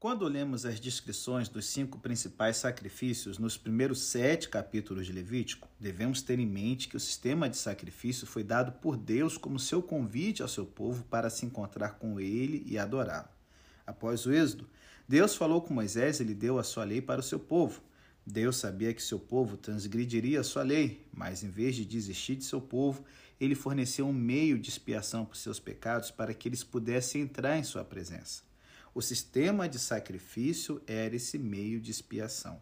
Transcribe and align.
Quando 0.00 0.26
lemos 0.26 0.64
as 0.64 0.80
descrições 0.80 1.46
dos 1.46 1.66
cinco 1.66 1.98
principais 1.98 2.56
sacrifícios 2.56 3.36
nos 3.36 3.58
primeiros 3.58 4.00
sete 4.00 4.48
capítulos 4.48 5.04
de 5.04 5.12
Levítico, 5.12 5.68
devemos 5.78 6.22
ter 6.22 6.38
em 6.38 6.46
mente 6.46 6.88
que 6.88 6.96
o 6.96 7.00
sistema 7.00 7.50
de 7.50 7.58
sacrifício 7.58 8.26
foi 8.26 8.42
dado 8.42 8.72
por 8.80 8.96
Deus 8.96 9.36
como 9.36 9.58
seu 9.58 9.82
convite 9.82 10.40
ao 10.40 10.48
seu 10.48 10.64
povo 10.64 11.04
para 11.04 11.28
se 11.28 11.44
encontrar 11.44 11.98
com 11.98 12.18
ele 12.18 12.64
e 12.66 12.78
adorá-lo. 12.78 13.28
Após 13.86 14.24
o 14.24 14.32
êxodo, 14.32 14.66
Deus 15.06 15.34
falou 15.34 15.60
com 15.60 15.74
Moisés 15.74 16.18
e 16.18 16.24
lhe 16.24 16.34
deu 16.34 16.58
a 16.58 16.62
sua 16.62 16.84
lei 16.84 17.02
para 17.02 17.20
o 17.20 17.22
seu 17.22 17.38
povo. 17.38 17.82
Deus 18.24 18.56
sabia 18.56 18.94
que 18.94 19.02
seu 19.02 19.18
povo 19.18 19.58
transgrediria 19.58 20.40
a 20.40 20.44
sua 20.44 20.62
lei, 20.62 21.06
mas 21.12 21.44
em 21.44 21.50
vez 21.50 21.76
de 21.76 21.84
desistir 21.84 22.36
de 22.36 22.44
seu 22.46 22.62
povo, 22.62 23.04
ele 23.38 23.54
forneceu 23.54 24.06
um 24.06 24.14
meio 24.14 24.58
de 24.58 24.70
expiação 24.70 25.26
por 25.26 25.36
seus 25.36 25.60
pecados 25.60 26.10
para 26.10 26.32
que 26.32 26.48
eles 26.48 26.64
pudessem 26.64 27.20
entrar 27.20 27.58
em 27.58 27.62
sua 27.62 27.84
presença. 27.84 28.48
O 28.92 29.00
sistema 29.00 29.68
de 29.68 29.78
sacrifício 29.78 30.82
era 30.86 31.14
esse 31.14 31.38
meio 31.38 31.80
de 31.80 31.92
expiação. 31.92 32.60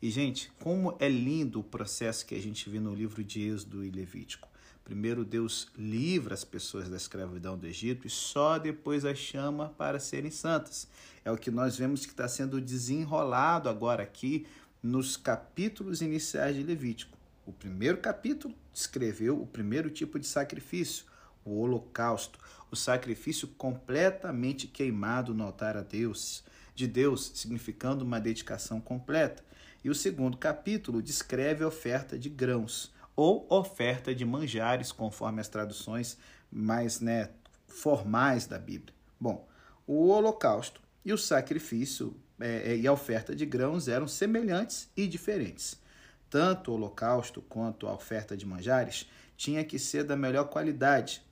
E, 0.00 0.10
gente, 0.10 0.50
como 0.62 0.96
é 0.98 1.08
lindo 1.08 1.60
o 1.60 1.64
processo 1.64 2.24
que 2.24 2.34
a 2.34 2.40
gente 2.40 2.68
vê 2.70 2.80
no 2.80 2.94
livro 2.94 3.22
de 3.22 3.42
Êxodo 3.42 3.84
e 3.84 3.90
Levítico. 3.90 4.48
Primeiro, 4.84 5.24
Deus 5.24 5.68
livra 5.76 6.32
as 6.32 6.44
pessoas 6.44 6.88
da 6.88 6.96
escravidão 6.96 7.58
do 7.58 7.66
Egito 7.66 8.06
e 8.06 8.10
só 8.10 8.56
depois 8.56 9.04
as 9.04 9.18
chama 9.18 9.70
para 9.76 9.98
serem 9.98 10.30
santas. 10.30 10.88
É 11.24 11.30
o 11.30 11.36
que 11.36 11.50
nós 11.50 11.76
vemos 11.76 12.06
que 12.06 12.12
está 12.12 12.28
sendo 12.28 12.60
desenrolado 12.60 13.68
agora 13.68 14.02
aqui 14.02 14.46
nos 14.82 15.16
capítulos 15.16 16.00
iniciais 16.00 16.56
de 16.56 16.62
Levítico. 16.62 17.18
O 17.44 17.52
primeiro 17.52 17.98
capítulo 17.98 18.54
descreveu 18.72 19.42
o 19.42 19.46
primeiro 19.46 19.90
tipo 19.90 20.18
de 20.18 20.26
sacrifício, 20.26 21.04
o 21.44 21.58
holocausto, 21.60 22.38
o 22.70 22.76
sacrifício 22.76 23.48
completamente 23.48 24.66
queimado 24.66 25.34
no 25.34 25.44
altar 25.44 25.76
a 25.76 25.82
Deus, 25.82 26.44
de 26.74 26.86
Deus, 26.86 27.32
significando 27.34 28.04
uma 28.04 28.20
dedicação 28.20 28.80
completa. 28.80 29.44
E 29.82 29.90
o 29.90 29.94
segundo 29.94 30.36
capítulo 30.36 31.00
descreve 31.00 31.64
a 31.64 31.68
oferta 31.68 32.18
de 32.18 32.28
grãos 32.28 32.92
ou 33.14 33.46
oferta 33.48 34.14
de 34.14 34.24
manjares, 34.24 34.92
conforme 34.92 35.40
as 35.40 35.48
traduções 35.48 36.18
mais 36.50 37.00
né, 37.00 37.30
formais 37.66 38.46
da 38.46 38.58
Bíblia. 38.58 38.94
Bom, 39.18 39.48
o 39.86 40.08
holocausto 40.08 40.80
e 41.04 41.12
o 41.12 41.18
sacrifício 41.18 42.14
é, 42.38 42.72
é, 42.72 42.76
e 42.76 42.86
a 42.86 42.92
oferta 42.92 43.34
de 43.34 43.46
grãos 43.46 43.88
eram 43.88 44.06
semelhantes 44.06 44.90
e 44.96 45.06
diferentes. 45.06 45.80
Tanto 46.28 46.70
o 46.70 46.74
holocausto 46.74 47.40
quanto 47.42 47.86
a 47.86 47.94
oferta 47.94 48.36
de 48.36 48.44
manjares 48.44 49.08
tinha 49.36 49.64
que 49.64 49.78
ser 49.78 50.04
da 50.04 50.16
melhor 50.16 50.44
qualidade, 50.44 51.22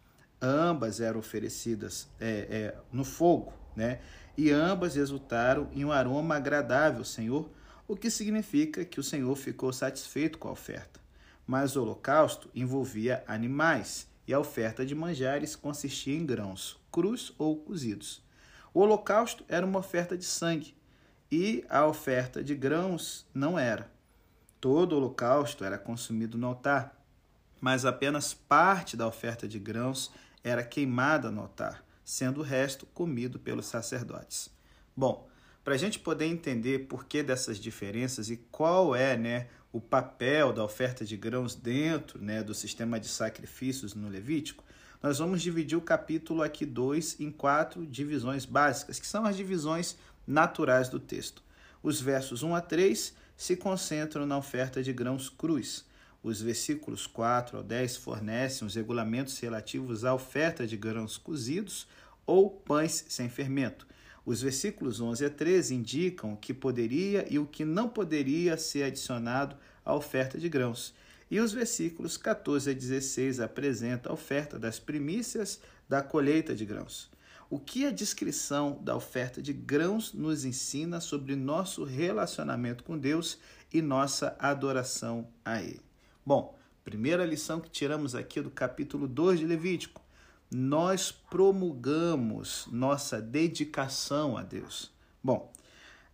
ambas 0.45 1.01
eram 1.01 1.19
oferecidas 1.19 2.09
é, 2.21 2.47
é, 2.51 2.75
no 2.93 3.05
fogo, 3.05 3.53
né? 3.75 4.01
E 4.37 4.51
ambas 4.51 4.97
resultaram 4.97 5.69
em 5.73 5.85
um 5.85 5.93
aroma 5.93 6.37
agradável 6.37 6.99
ao 6.99 7.05
Senhor, 7.05 7.51
o 7.89 7.97
que 7.97 8.11
significa 8.11 8.85
que 8.85 9.01
o 9.01 9.03
Senhor 9.03 9.35
ficou 9.37 9.73
satisfeito 9.73 10.39
com 10.39 10.49
a 10.49 10.53
oferta. 10.53 11.01
Mas 11.47 11.77
o 11.77 11.83
holocausto 11.83 12.51
envolvia 12.55 13.23
animais 13.27 14.09
e 14.27 14.35
a 14.35 14.41
oferta 14.41 14.85
de 14.85 14.95
manjares 14.95 15.55
consistia 15.55 16.17
em 16.17 16.27
grãos, 16.27 16.81
crus 16.91 17.33
ou 17.39 17.57
cozidos. 17.57 18.23
O 18.73 18.81
holocausto 18.81 19.45
era 19.49 19.65
uma 19.65 19.79
oferta 19.79 20.17
de 20.17 20.25
sangue 20.25 20.75
e 21.31 21.65
a 21.69 21.87
oferta 21.87 22.43
de 22.43 22.55
grãos 22.55 23.27
não 23.33 23.59
era. 23.59 23.91
Todo 24.61 24.93
o 24.93 24.97
holocausto 24.97 25.65
era 25.65 25.79
consumido 25.79 26.39
no 26.39 26.47
altar, 26.47 26.99
mas 27.61 27.85
apenas 27.85 28.35
parte 28.35 28.97
da 28.97 29.07
oferta 29.07 29.47
de 29.47 29.59
grãos 29.59 30.11
era 30.45 30.63
queimada 30.63 31.31
no 31.31 31.41
altar, 31.41 31.83
sendo 32.05 32.41
o 32.41 32.45
resto 32.45 32.85
comido 32.87 33.39
pelos 33.39 33.67
sacerdotes. 33.67 34.51
Bom, 34.95 35.27
para 35.65 35.75
a 35.75 35.79
gente 35.79 35.99
poder 35.99 36.27
entender 36.27 36.81
por 36.81 37.07
que 37.07 37.23
dessas 37.23 37.59
diferenças 37.59 38.29
e 38.29 38.37
qual 38.37 38.95
é 38.95 39.17
né, 39.17 39.49
o 39.73 39.81
papel 39.81 40.53
da 40.53 40.63
oferta 40.63 41.05
de 41.05 41.17
grãos 41.17 41.55
dentro 41.55 42.23
né, 42.23 42.43
do 42.43 42.55
sistema 42.55 43.01
de 43.01 43.09
sacrifícios 43.09 43.95
no 43.95 44.11
Levítico, 44.11 44.63
nós 45.03 45.19
vamos 45.19 45.43
dividir 45.43 45.77
o 45.77 45.83
capítulo 45.83 46.43
aqui 46.43 46.65
2 46.65 47.21
em 47.21 47.31
quatro 47.31 47.85
divisões 47.87 48.45
básicas, 48.45 49.01
que 49.01 49.07
são 49.07 49.25
as 49.25 49.37
divisões 49.37 49.97
naturais 50.27 50.89
do 50.89 51.01
texto. 51.01 51.43
Os 51.83 52.01
versos 52.01 52.43
1 52.43 52.55
a 52.55 52.61
3 52.61 53.15
se 53.37 53.57
concentram 53.57 54.27
na 54.27 54.39
oferta 54.39 54.83
de 54.83 54.93
grãos 54.93 55.29
crus. 55.29 55.85
Os 56.25 56.41
versículos 56.41 57.07
4 57.07 57.59
ao 57.59 57.63
10 57.63 57.99
fornecem 57.99 58.67
os 58.67 58.75
regulamentos 58.75 59.39
relativos 59.39 60.07
à 60.07 60.15
oferta 60.15 60.67
de 60.67 60.75
grãos 60.75 61.19
cozidos 61.19 61.87
ou 62.25 62.49
pães 62.49 63.05
sem 63.11 63.29
fermento. 63.29 63.87
Os 64.25 64.41
versículos 64.41 65.03
11 65.03 65.27
a 65.27 65.29
13 65.29 65.75
indicam 65.75 66.33
o 66.33 66.37
que 66.39 66.55
poderia 66.55 67.27
e 67.31 67.39
o 67.39 67.45
que 67.45 67.63
não 67.63 67.91
poderia 67.91 68.57
ser 68.57 68.85
adicionado 68.85 69.55
à 69.85 69.95
oferta 69.95 70.39
de 70.39 70.49
grãos. 70.49 70.95
E 71.31 71.39
os 71.39 71.53
versículos 71.53 72.17
14 72.17 72.71
a 72.71 72.73
16 72.73 73.39
apresentam 73.41 74.11
a 74.11 74.15
oferta 74.15 74.59
das 74.59 74.79
primícias 74.79 75.61
da 75.87 76.01
colheita 76.01 76.55
de 76.55 76.65
grãos. 76.65 77.11
O 77.51 77.59
que 77.59 77.85
a 77.85 77.91
descrição 77.91 78.81
da 78.83 78.97
oferta 78.97 79.43
de 79.43 79.53
grãos 79.53 80.15
nos 80.15 80.47
ensina 80.47 81.03
sobre 81.03 81.37
nosso 81.37 81.85
relacionamento 81.85 82.83
com 82.83 82.97
Deus 82.97 83.39
e 83.71 83.83
nossa 83.83 84.35
adoração 84.39 85.29
a 85.45 85.61
Ele? 85.63 85.94
Bom, 86.27 86.57
primeira 86.83 87.27
lição 87.27 87.61
que 87.61 87.69
tiramos 87.69 88.15
aqui 88.15 88.41
do 88.41 88.51
capítulo 88.51 89.07
2 89.07 89.41
de 89.41 89.47
Levítico. 89.47 90.01
Nós 90.51 91.13
promulgamos 91.13 92.67
nossa 92.73 93.21
dedicação 93.21 94.39
a 94.39 94.43
Deus. 94.43 94.91
Bom, 95.23 95.53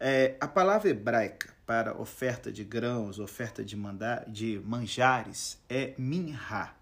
é, 0.00 0.36
a 0.40 0.48
palavra 0.48 0.90
hebraica 0.90 1.54
para 1.64 1.96
oferta 1.96 2.50
de 2.50 2.64
grãos, 2.64 3.20
oferta 3.20 3.64
de, 3.64 3.76
mandar, 3.76 4.28
de 4.28 4.60
manjares 4.64 5.62
é 5.68 5.94
minha. 5.96 6.74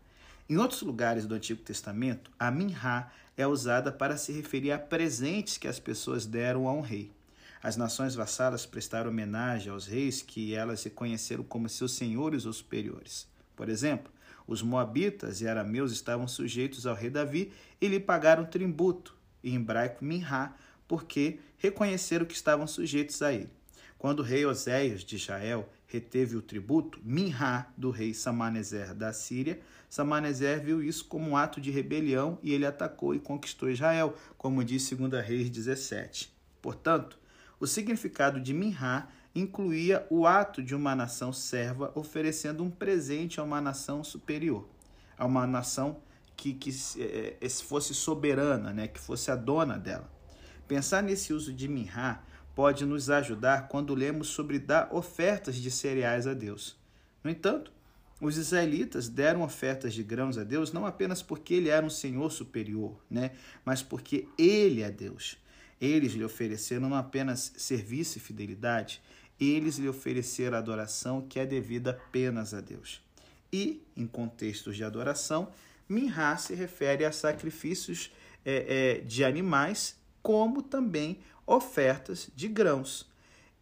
Em 0.48 0.56
outros 0.56 0.80
lugares 0.80 1.26
do 1.26 1.34
Antigo 1.34 1.60
Testamento, 1.60 2.30
a 2.38 2.50
minha 2.50 3.10
é 3.36 3.46
usada 3.46 3.92
para 3.92 4.16
se 4.16 4.32
referir 4.32 4.72
a 4.72 4.78
presentes 4.78 5.58
que 5.58 5.68
as 5.68 5.78
pessoas 5.78 6.24
deram 6.24 6.66
a 6.66 6.72
um 6.72 6.80
rei. 6.80 7.12
As 7.62 7.76
nações 7.76 8.14
vassalas 8.14 8.64
prestaram 8.64 9.10
homenagem 9.10 9.72
aos 9.72 9.86
reis 9.86 10.22
que 10.22 10.54
elas 10.54 10.82
reconheceram 10.84 11.42
como 11.42 11.68
seus 11.68 11.92
senhores 11.92 12.46
ou 12.46 12.52
superiores. 12.52 13.26
Por 13.56 13.68
exemplo, 13.68 14.12
os 14.46 14.62
moabitas 14.62 15.40
e 15.40 15.48
arameus 15.48 15.92
estavam 15.92 16.28
sujeitos 16.28 16.86
ao 16.86 16.94
rei 16.94 17.10
Davi 17.10 17.52
e 17.80 17.88
lhe 17.88 18.00
pagaram 18.00 18.46
tributo, 18.46 19.14
em 19.42 19.56
hebraico 19.56 20.04
minha, 20.04 20.54
porque 20.86 21.38
reconheceram 21.58 22.24
que 22.24 22.34
estavam 22.34 22.66
sujeitos 22.66 23.20
a 23.20 23.32
ele. 23.32 23.50
Quando 23.98 24.20
o 24.20 24.22
rei 24.22 24.46
Oséias 24.46 25.02
de 25.02 25.16
Israel 25.16 25.68
reteve 25.88 26.36
o 26.36 26.42
tributo, 26.42 27.00
minha, 27.02 27.66
do 27.76 27.90
rei 27.90 28.14
Samaneser 28.14 28.94
da 28.94 29.12
Síria, 29.12 29.60
Samaneser 29.90 30.62
viu 30.62 30.82
isso 30.82 31.04
como 31.06 31.30
um 31.30 31.36
ato 31.36 31.60
de 31.60 31.70
rebelião 31.70 32.38
e 32.42 32.54
ele 32.54 32.64
atacou 32.64 33.14
e 33.14 33.18
conquistou 33.18 33.68
Israel, 33.68 34.14
como 34.36 34.62
diz 34.62 34.88
2 34.88 35.26
Reis 35.26 35.50
17. 35.50 36.32
Portanto, 36.62 37.18
o 37.60 37.66
significado 37.66 38.40
de 38.40 38.54
Minha 38.54 39.08
incluía 39.34 40.06
o 40.10 40.26
ato 40.26 40.62
de 40.62 40.74
uma 40.74 40.94
nação 40.94 41.32
serva 41.32 41.92
oferecendo 41.94 42.62
um 42.62 42.70
presente 42.70 43.40
a 43.40 43.42
uma 43.42 43.60
nação 43.60 44.02
superior, 44.02 44.68
a 45.16 45.26
uma 45.26 45.46
nação 45.46 46.00
que, 46.36 46.54
que 46.54 46.70
é, 46.98 47.48
fosse 47.48 47.94
soberana, 47.94 48.72
né, 48.72 48.88
que 48.88 49.00
fosse 49.00 49.30
a 49.30 49.36
dona 49.36 49.76
dela. 49.76 50.10
Pensar 50.66 51.02
nesse 51.02 51.32
uso 51.32 51.52
de 51.52 51.66
Minha 51.66 52.20
pode 52.54 52.84
nos 52.84 53.10
ajudar 53.10 53.68
quando 53.68 53.94
lemos 53.94 54.28
sobre 54.28 54.58
dar 54.58 54.88
ofertas 54.92 55.56
de 55.56 55.70
cereais 55.70 56.26
a 56.26 56.34
Deus. 56.34 56.76
No 57.22 57.30
entanto, 57.30 57.72
os 58.20 58.36
israelitas 58.36 59.08
deram 59.08 59.42
ofertas 59.42 59.94
de 59.94 60.02
grãos 60.02 60.36
a 60.38 60.44
Deus 60.44 60.72
não 60.72 60.84
apenas 60.84 61.22
porque 61.22 61.54
ele 61.54 61.68
era 61.68 61.84
um 61.84 61.90
senhor 61.90 62.30
superior, 62.30 63.00
né, 63.10 63.32
mas 63.64 63.82
porque 63.82 64.28
ele 64.36 64.82
é 64.82 64.90
Deus. 64.90 65.38
Eles 65.80 66.12
lhe 66.12 66.24
ofereceram 66.24 66.88
não 66.88 66.96
apenas 66.96 67.52
serviço 67.56 68.18
e 68.18 68.20
fidelidade, 68.20 69.00
eles 69.40 69.78
lhe 69.78 69.88
ofereceram 69.88 70.56
a 70.56 70.60
adoração 70.60 71.22
que 71.22 71.38
é 71.38 71.46
devida 71.46 71.90
apenas 71.90 72.52
a 72.52 72.60
Deus. 72.60 73.00
E, 73.52 73.80
em 73.96 74.06
contextos 74.06 74.76
de 74.76 74.84
adoração, 74.84 75.48
Minha 75.88 76.36
se 76.36 76.54
refere 76.54 77.04
a 77.04 77.12
sacrifícios 77.12 78.10
é, 78.44 78.98
é, 78.98 79.00
de 79.00 79.24
animais, 79.24 79.96
como 80.20 80.60
também 80.60 81.20
ofertas 81.46 82.28
de 82.34 82.48
grãos. 82.48 83.08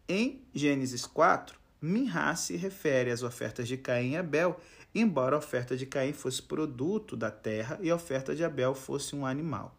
Em 0.09 0.41
Gênesis 0.53 1.05
4, 1.05 1.57
Minha 1.81 2.35
se 2.35 2.57
refere 2.57 3.11
às 3.11 3.21
ofertas 3.21 3.67
de 3.67 3.77
Caim 3.77 4.11
e 4.11 4.17
Abel, 4.17 4.59
embora 4.93 5.35
a 5.35 5.39
oferta 5.39 5.77
de 5.77 5.85
Caim 5.85 6.11
fosse 6.11 6.41
produto 6.41 7.15
da 7.15 7.29
terra 7.29 7.79
e 7.81 7.89
a 7.89 7.95
oferta 7.95 8.35
de 8.35 8.43
Abel 8.43 8.73
fosse 8.73 9.15
um 9.15 9.25
animal 9.25 9.76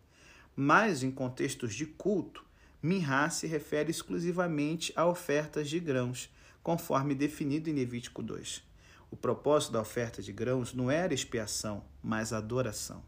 mas 0.61 1.05
em 1.05 1.11
contextos 1.13 1.73
de 1.73 1.87
culto, 1.87 2.45
Minha 2.83 3.31
se 3.31 3.47
refere 3.47 3.93
exclusivamente 3.93 4.93
a 4.97 5.07
ofertas 5.07 5.69
de 5.69 5.79
grãos, 5.79 6.29
conforme 6.65 7.15
definido 7.15 7.71
em 7.71 7.75
Levítico 7.75 8.25
2. 8.25 8.65
O 9.09 9.17
propósito 9.17 9.75
da 9.75 9.81
oferta 9.81 10.21
de 10.21 10.33
grãos 10.33 10.75
não 10.75 10.91
era 10.91 11.15
expiação, 11.15 11.85
mas 12.03 12.33
adoração. 12.33 13.05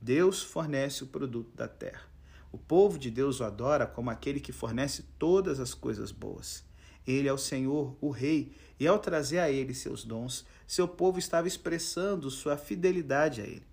Deus 0.00 0.42
fornece 0.42 1.04
o 1.04 1.08
produto 1.08 1.54
da 1.54 1.68
terra. 1.68 2.08
O 2.50 2.56
povo 2.56 2.98
de 2.98 3.10
Deus 3.10 3.38
o 3.40 3.44
adora 3.44 3.86
como 3.86 4.08
aquele 4.08 4.40
que 4.40 4.50
fornece 4.50 5.04
todas 5.18 5.60
as 5.60 5.74
coisas 5.74 6.10
boas. 6.10 6.64
Ele 7.06 7.28
é 7.28 7.32
o 7.34 7.36
Senhor, 7.36 7.98
o 8.00 8.08
Rei, 8.08 8.54
e 8.80 8.86
ao 8.86 8.98
trazer 8.98 9.40
a 9.40 9.50
ele 9.50 9.74
seus 9.74 10.04
dons, 10.04 10.46
seu 10.66 10.88
povo 10.88 11.18
estava 11.18 11.48
expressando 11.48 12.30
sua 12.30 12.56
fidelidade 12.56 13.42
a 13.42 13.44
ele. 13.44 13.67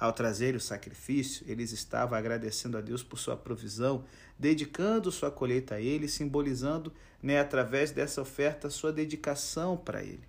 Ao 0.00 0.14
trazer 0.14 0.56
o 0.56 0.60
sacrifício, 0.60 1.44
eles 1.46 1.72
estavam 1.72 2.16
agradecendo 2.16 2.78
a 2.78 2.80
Deus 2.80 3.02
por 3.02 3.18
sua 3.18 3.36
provisão, 3.36 4.02
dedicando 4.38 5.12
sua 5.12 5.30
colheita 5.30 5.74
a 5.74 5.80
ele, 5.80 6.08
simbolizando, 6.08 6.90
né, 7.22 7.38
através 7.38 7.90
dessa 7.90 8.22
oferta, 8.22 8.70
sua 8.70 8.90
dedicação 8.90 9.76
para 9.76 10.02
ele. 10.02 10.24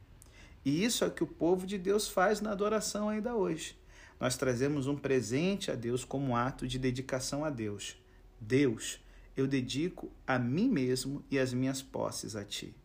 E 0.65 0.83
isso 0.83 1.05
é 1.05 1.07
o 1.07 1.11
que 1.11 1.23
o 1.23 1.27
povo 1.27 1.65
de 1.65 1.77
Deus 1.77 2.09
faz 2.09 2.41
na 2.41 2.51
adoração 2.51 3.07
ainda 3.07 3.33
hoje. 3.33 3.79
Nós 4.19 4.35
trazemos 4.35 4.87
um 4.87 4.97
presente 4.97 5.71
a 5.71 5.75
Deus 5.75 6.03
como 6.03 6.35
ato 6.35 6.67
de 6.67 6.77
dedicação 6.77 7.45
a 7.45 7.49
Deus. 7.49 7.95
Deus, 8.41 8.99
eu 9.37 9.47
dedico 9.47 10.11
a 10.27 10.37
mim 10.37 10.67
mesmo 10.67 11.23
e 11.31 11.39
as 11.39 11.53
minhas 11.53 11.81
posses 11.81 12.35
a 12.35 12.43
ti. 12.43 12.75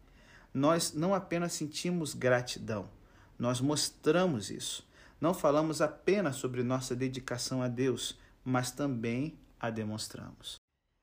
Nós 0.55 0.93
não 0.93 1.13
apenas 1.13 1.53
sentimos 1.53 2.15
gratidão, 2.15 2.89
nós 3.37 3.61
mostramos 3.61 4.51
isso. 4.51 4.87
Não 5.21 5.33
falamos 5.33 5.81
apenas 5.81 6.37
sobre 6.37 6.63
nossa 6.63 6.95
dedicação 6.95 7.63
a 7.63 7.69
Deus, 7.69 8.19
mas 8.45 8.71
também 8.71 9.39
a 9.59 9.71
demonstramos. 9.71 10.57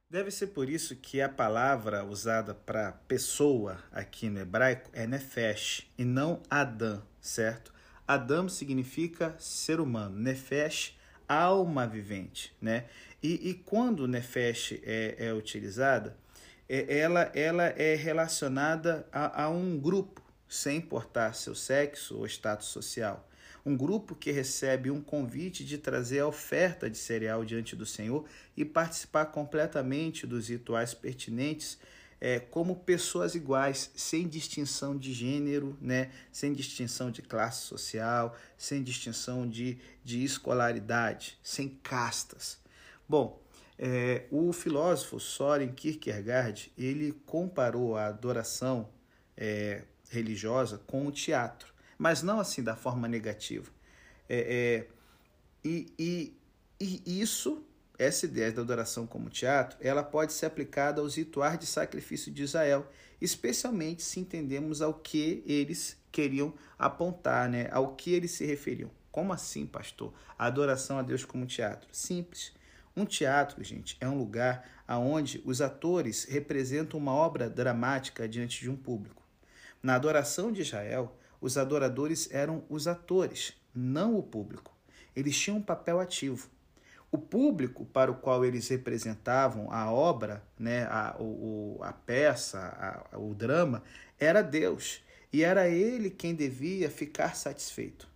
Deve 0.09 0.29
ser 0.29 0.47
por 0.47 0.69
isso 0.69 0.95
que 0.95 1.19
a 1.19 1.27
palavra 1.27 2.05
usada 2.05 2.53
para 2.53 2.91
pessoa 2.91 3.79
aqui 3.91 4.29
no 4.29 4.39
hebraico 4.39 4.91
é 4.93 5.07
nefesh 5.07 5.89
e 5.97 6.05
não 6.05 6.43
Adão, 6.47 7.01
certo? 7.19 7.73
Adam 8.07 8.47
significa 8.47 9.35
ser 9.39 9.79
humano, 9.79 10.15
nefesh, 10.15 10.95
alma 11.27 11.87
vivente, 11.87 12.55
né? 12.61 12.85
E, 13.23 13.49
e 13.49 13.53
quando 13.55 14.07
nefesh 14.07 14.73
é, 14.83 15.15
é 15.17 15.33
utilizada, 15.33 16.15
é, 16.69 16.99
ela, 16.99 17.31
ela 17.33 17.63
é 17.63 17.95
relacionada 17.95 19.07
a, 19.11 19.45
a 19.45 19.49
um 19.49 19.79
grupo, 19.79 20.21
sem 20.47 20.77
importar 20.77 21.33
seu 21.33 21.55
sexo 21.55 22.19
ou 22.19 22.27
status 22.27 22.67
social 22.67 23.27
um 23.65 23.77
grupo 23.77 24.15
que 24.15 24.31
recebe 24.31 24.91
um 24.91 25.01
convite 25.01 25.63
de 25.63 25.77
trazer 25.77 26.19
a 26.19 26.27
oferta 26.27 26.89
de 26.89 26.97
cereal 26.97 27.45
diante 27.45 27.75
do 27.75 27.85
Senhor 27.85 28.25
e 28.57 28.65
participar 28.65 29.27
completamente 29.27 30.27
dos 30.27 30.49
rituais 30.49 30.93
pertinentes 30.93 31.77
é, 32.19 32.39
como 32.39 32.77
pessoas 32.77 33.35
iguais, 33.35 33.91
sem 33.95 34.29
distinção 34.29 34.97
de 34.97 35.11
gênero, 35.11 35.77
né? 35.81 36.09
sem 36.31 36.53
distinção 36.53 37.11
de 37.11 37.21
classe 37.21 37.63
social, 37.63 38.33
sem 38.57 38.81
distinção 38.81 39.45
de, 39.45 39.77
de 40.05 40.23
escolaridade, 40.23 41.37
sem 41.43 41.67
castas. 41.67 42.57
Bom, 43.09 43.41
é, 43.77 44.23
o 44.31 44.53
filósofo 44.53 45.19
Soren 45.19 45.73
Kierkegaard 45.73 46.71
ele 46.77 47.11
comparou 47.25 47.97
a 47.97 48.07
adoração 48.07 48.87
é, 49.35 49.83
religiosa 50.09 50.77
com 50.77 51.05
o 51.05 51.11
teatro 51.11 51.72
mas 51.97 52.21
não 52.21 52.39
assim 52.39 52.63
da 52.63 52.75
forma 52.75 53.07
negativa. 53.07 53.69
É, 54.29 54.85
é, 54.85 54.87
e, 55.63 55.93
e, 55.97 56.37
e 56.79 57.21
isso, 57.21 57.63
essa 57.97 58.25
ideia 58.25 58.51
da 58.51 58.61
adoração 58.61 59.07
como 59.07 59.29
teatro, 59.29 59.77
ela 59.81 60.03
pode 60.03 60.33
ser 60.33 60.45
aplicada 60.45 61.01
aos 61.01 61.15
rituais 61.15 61.57
de 61.59 61.65
sacrifício 61.65 62.31
de 62.31 62.43
Israel, 62.43 62.87
especialmente 63.21 64.03
se 64.03 64.19
entendemos 64.19 64.81
ao 64.81 64.93
que 64.93 65.43
eles 65.45 65.97
queriam 66.11 66.53
apontar, 66.77 67.49
né? 67.49 67.69
ao 67.71 67.95
que 67.95 68.11
eles 68.11 68.31
se 68.31 68.45
referiam. 68.45 68.91
Como 69.11 69.31
assim, 69.31 69.65
pastor? 69.65 70.13
A 70.37 70.47
adoração 70.47 70.97
a 70.97 71.01
Deus 71.01 71.23
como 71.23 71.45
teatro? 71.45 71.87
Simples. 71.91 72.51
Um 72.95 73.05
teatro, 73.05 73.63
gente, 73.63 73.97
é 73.99 74.07
um 74.07 74.17
lugar 74.17 74.67
onde 74.87 75.41
os 75.45 75.61
atores 75.61 76.25
representam 76.25 76.99
uma 76.99 77.13
obra 77.13 77.49
dramática 77.49 78.27
diante 78.27 78.59
de 78.59 78.69
um 78.69 78.75
público. 78.75 79.23
Na 79.81 79.95
adoração 79.95 80.51
de 80.51 80.61
Israel, 80.61 81.17
os 81.43 81.57
adoradores 81.57 82.29
eram 82.31 82.63
os 82.69 82.87
atores, 82.87 83.53
não 83.75 84.17
o 84.17 84.23
público. 84.23 84.73
Eles 85.13 85.37
tinham 85.37 85.57
um 85.57 85.61
papel 85.61 85.99
ativo. 85.99 86.47
O 87.11 87.17
público 87.17 87.83
para 87.83 88.09
o 88.09 88.15
qual 88.15 88.45
eles 88.45 88.69
representavam 88.69 89.69
a 89.69 89.91
obra, 89.91 90.41
né, 90.57 90.85
a, 90.85 91.17
o, 91.19 91.79
a 91.83 91.91
peça, 91.91 93.05
a, 93.11 93.17
o 93.17 93.35
drama, 93.35 93.83
era 94.17 94.41
Deus. 94.41 95.01
E 95.33 95.43
era 95.43 95.67
ele 95.67 96.09
quem 96.09 96.33
devia 96.33 96.89
ficar 96.89 97.35
satisfeito. 97.35 98.07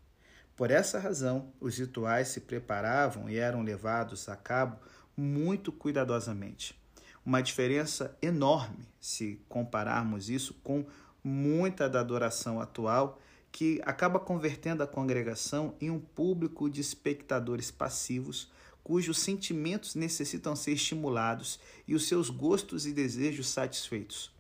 Por 0.56 0.72
essa 0.72 0.98
razão, 0.98 1.52
os 1.60 1.78
rituais 1.78 2.30
se 2.30 2.40
preparavam 2.40 3.30
e 3.30 3.38
eram 3.38 3.62
levados 3.62 4.30
a 4.30 4.38
cabo 4.38 4.80
muito 5.18 5.70
cuidadosamente. 5.70 6.80
Uma 7.26 7.42
diferença 7.42 8.18
enorme 8.22 8.88
se 9.02 9.42
compararmos 9.50 10.30
isso 10.30 10.54
com 10.64 10.86
muita 11.28 11.90
da 11.90 12.00
adoração 12.00 12.60
atual 12.60 13.20
que 13.52 13.82
acaba 13.86 14.20
convertendo 14.20 14.82
a 14.82 14.88
congregação 14.88 15.76
em 15.80 15.90
um 15.90 16.00
público 16.00 16.70
de 16.70 16.82
espectadores 16.82 17.70
passivos 17.70 18.52
cujos 18.88 19.20
sentimentos 19.20 19.96
necessitam 19.96 20.56
ser 20.56 20.72
estimulados 20.72 21.60
e 21.86 21.94
os 21.94 22.08
seus 22.08 22.30
gostos 22.30 22.86
e 22.86 22.94
desejos 22.94 23.50
satisfeitos. 23.50 24.32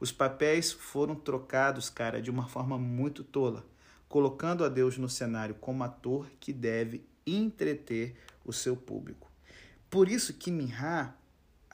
Os 0.00 0.10
papéis 0.10 0.72
foram 0.72 1.14
trocados, 1.14 1.88
cara, 1.88 2.20
de 2.20 2.28
uma 2.28 2.48
forma 2.48 2.76
muito 2.76 3.22
tola, 3.22 3.64
colocando 4.08 4.64
a 4.64 4.68
Deus 4.68 4.98
no 4.98 5.08
cenário 5.08 5.54
como 5.54 5.84
ator 5.84 6.26
que 6.40 6.52
deve 6.52 7.06
entreter 7.24 8.16
o 8.44 8.52
seu 8.52 8.76
público. 8.76 9.30
Por 9.88 10.08
isso 10.08 10.34
que 10.34 10.50
Minha 10.50 11.14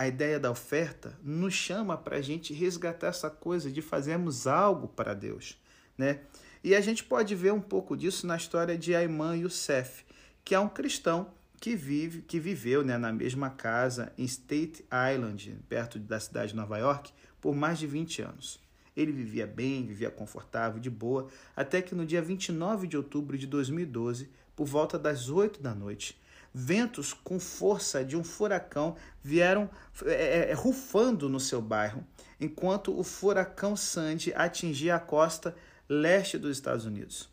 a 0.01 0.09
ideia 0.09 0.41
da 0.41 0.51
oferta 0.51 1.15
nos 1.23 1.53
chama 1.53 1.95
para 1.95 2.17
a 2.17 2.23
gente 2.23 2.55
resgatar 2.55 3.09
essa 3.09 3.29
coisa 3.29 3.71
de 3.71 3.83
fazermos 3.83 4.47
algo 4.47 4.89
para 4.89 5.13
Deus, 5.13 5.61
né? 5.99 6.21
E 6.65 6.75
a 6.75 6.81
gente 6.81 7.05
pode 7.05 7.35
ver 7.35 7.53
um 7.53 7.61
pouco 7.61 7.95
disso 7.95 8.27
na 8.27 8.35
história 8.35 8.79
de 8.79 8.95
Ayman 8.95 9.37
Youssef, 9.37 10.07
que 10.43 10.55
é 10.55 10.59
um 10.59 10.71
cristão 10.71 11.35
que 11.61 11.77
vive, 11.77 12.23
que 12.23 12.41
viveu 12.41 12.83
né, 12.83 12.97
na 12.97 13.13
mesma 13.13 13.51
casa 13.51 14.11
em 14.17 14.25
State 14.25 14.83
Island, 15.15 15.59
perto 15.69 15.99
da 15.99 16.19
cidade 16.19 16.53
de 16.53 16.57
Nova 16.57 16.79
York, 16.79 17.13
por 17.39 17.55
mais 17.55 17.79
de 17.79 17.87
20 17.87 18.23
anos. 18.23 18.59
Ele 18.97 19.13
vivia 19.13 19.47
bem, 19.47 19.87
vivia 19.87 20.11
confortável, 20.11 20.81
de 20.81 20.89
boa, 20.89 21.29
até 21.55 21.83
que 21.83 21.95
no 21.95 22.07
dia 22.07 22.23
29 22.23 22.87
de 22.87 22.97
outubro 22.97 23.37
de 23.37 23.47
2012, 23.47 24.31
por 24.57 24.67
volta 24.67 24.99
das 24.99 25.29
8 25.29 25.61
da 25.61 25.75
noite, 25.75 26.19
ventos 26.53 27.13
com 27.13 27.39
força 27.39 28.05
de 28.05 28.17
um 28.17 28.25
furacão 28.25 28.97
vieram 29.23 29.71
é, 30.05 30.13
é, 30.13 30.51
é, 30.51 30.55
rufando 30.55 31.29
no 31.29 31.39
seu 31.39 31.63
bairro, 31.63 32.05
enquanto 32.41 32.99
o 32.99 33.05
furacão 33.05 33.77
Sandy 33.77 34.33
atingia 34.35 34.97
a 34.97 35.01
costa 35.01 35.55
leste 35.89 36.39
dos 36.39 36.57
Estados 36.57 36.85
Unidos. 36.85 37.29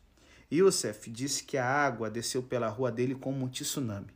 Youssef 0.52 1.10
disse 1.10 1.44
que 1.44 1.58
a 1.58 1.66
água 1.66 2.10
desceu 2.10 2.42
pela 2.42 2.70
rua 2.70 2.92
dele 2.92 3.16
como 3.16 3.44
um 3.44 3.50
tsunami. 3.50 4.16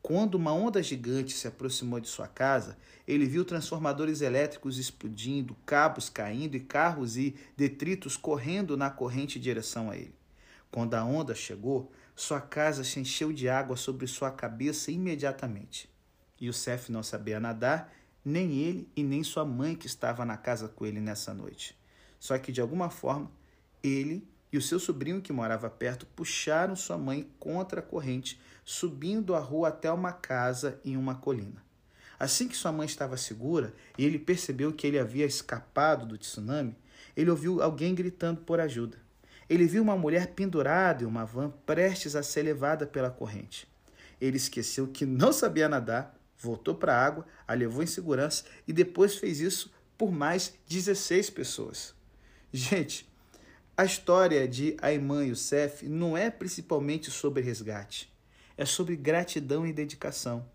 Quando 0.00 0.34
uma 0.34 0.52
onda 0.52 0.82
gigante 0.82 1.32
se 1.32 1.48
aproximou 1.48 1.98
de 1.98 2.08
sua 2.08 2.28
casa, 2.28 2.76
ele 3.08 3.24
viu 3.24 3.42
transformadores 3.42 4.20
elétricos 4.20 4.78
explodindo, 4.78 5.56
cabos 5.64 6.10
caindo 6.10 6.54
e 6.56 6.60
carros 6.60 7.16
e 7.16 7.34
detritos 7.56 8.14
correndo 8.14 8.76
na 8.76 8.90
corrente 8.90 9.38
em 9.38 9.42
direção 9.42 9.90
a 9.90 9.96
ele. 9.96 10.14
Quando 10.70 10.94
a 10.94 11.04
onda 11.04 11.34
chegou, 11.34 11.90
sua 12.14 12.40
casa 12.40 12.84
se 12.84 13.00
encheu 13.00 13.32
de 13.32 13.48
água 13.48 13.76
sobre 13.76 14.06
sua 14.06 14.30
cabeça 14.30 14.90
imediatamente. 14.90 15.90
Youssef 16.40 16.90
não 16.92 17.02
sabia 17.02 17.40
nadar, 17.40 17.92
nem 18.24 18.58
ele 18.58 18.88
e 18.96 19.02
nem 19.02 19.24
sua 19.24 19.44
mãe 19.44 19.74
que 19.74 19.86
estava 19.86 20.24
na 20.24 20.36
casa 20.36 20.68
com 20.68 20.86
ele 20.86 21.00
nessa 21.00 21.34
noite. 21.34 21.76
Só 22.18 22.38
que 22.38 22.52
de 22.52 22.60
alguma 22.60 22.88
forma, 22.88 23.30
ele 23.82 24.26
e 24.52 24.56
o 24.56 24.62
seu 24.62 24.78
sobrinho 24.78 25.20
que 25.20 25.32
morava 25.32 25.68
perto 25.68 26.06
puxaram 26.06 26.76
sua 26.76 26.96
mãe 26.96 27.28
contra 27.40 27.80
a 27.80 27.82
corrente, 27.82 28.40
subindo 28.64 29.34
a 29.34 29.40
rua 29.40 29.68
até 29.68 29.90
uma 29.90 30.12
casa 30.12 30.80
em 30.84 30.96
uma 30.96 31.16
colina. 31.16 31.62
Assim 32.18 32.46
que 32.46 32.56
sua 32.56 32.70
mãe 32.70 32.86
estava 32.86 33.16
segura 33.16 33.74
e 33.98 34.04
ele 34.04 34.18
percebeu 34.18 34.72
que 34.72 34.86
ele 34.86 34.98
havia 34.98 35.26
escapado 35.26 36.06
do 36.06 36.16
tsunami, 36.16 36.76
ele 37.16 37.30
ouviu 37.30 37.60
alguém 37.60 37.94
gritando 37.94 38.40
por 38.42 38.60
ajuda. 38.60 39.03
Ele 39.48 39.66
viu 39.66 39.82
uma 39.82 39.96
mulher 39.96 40.28
pendurada 40.28 41.04
em 41.04 41.06
uma 41.06 41.24
van 41.24 41.50
prestes 41.66 42.16
a 42.16 42.22
ser 42.22 42.42
levada 42.42 42.86
pela 42.86 43.10
corrente. 43.10 43.68
Ele 44.20 44.36
esqueceu 44.36 44.88
que 44.88 45.04
não 45.04 45.32
sabia 45.32 45.68
nadar, 45.68 46.18
voltou 46.38 46.74
para 46.74 46.94
a 46.94 47.04
água, 47.04 47.26
a 47.46 47.54
levou 47.54 47.82
em 47.82 47.86
segurança 47.86 48.44
e 48.66 48.72
depois 48.72 49.16
fez 49.16 49.40
isso 49.40 49.72
por 49.98 50.10
mais 50.10 50.54
16 50.68 51.30
pessoas. 51.30 51.94
Gente, 52.52 53.08
a 53.76 53.84
história 53.84 54.46
de 54.46 54.76
Ayman 54.80 55.26
Youssef 55.26 55.88
não 55.88 56.16
é 56.16 56.30
principalmente 56.30 57.10
sobre 57.10 57.42
resgate, 57.42 58.12
é 58.56 58.64
sobre 58.64 58.96
gratidão 58.96 59.66
e 59.66 59.72
dedicação. 59.72 60.48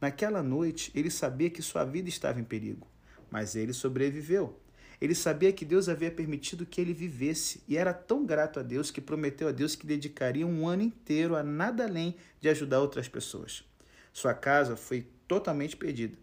Naquela 0.00 0.42
noite, 0.42 0.92
ele 0.94 1.10
sabia 1.10 1.50
que 1.50 1.62
sua 1.62 1.84
vida 1.84 2.08
estava 2.08 2.38
em 2.38 2.44
perigo, 2.44 2.86
mas 3.30 3.56
ele 3.56 3.72
sobreviveu. 3.72 4.60
Ele 5.00 5.14
sabia 5.14 5.52
que 5.52 5.64
Deus 5.64 5.88
havia 5.88 6.10
permitido 6.10 6.66
que 6.66 6.80
ele 6.80 6.92
vivesse 6.92 7.62
e 7.68 7.76
era 7.76 7.94
tão 7.94 8.26
grato 8.26 8.58
a 8.58 8.62
Deus 8.62 8.90
que 8.90 9.00
prometeu 9.00 9.48
a 9.48 9.52
Deus 9.52 9.76
que 9.76 9.86
dedicaria 9.86 10.46
um 10.46 10.66
ano 10.66 10.82
inteiro 10.82 11.36
a 11.36 11.42
nada 11.42 11.84
além 11.84 12.16
de 12.40 12.48
ajudar 12.48 12.80
outras 12.80 13.08
pessoas. 13.08 13.64
Sua 14.12 14.34
casa 14.34 14.76
foi 14.76 15.06
totalmente 15.28 15.76
perdida. 15.76 16.16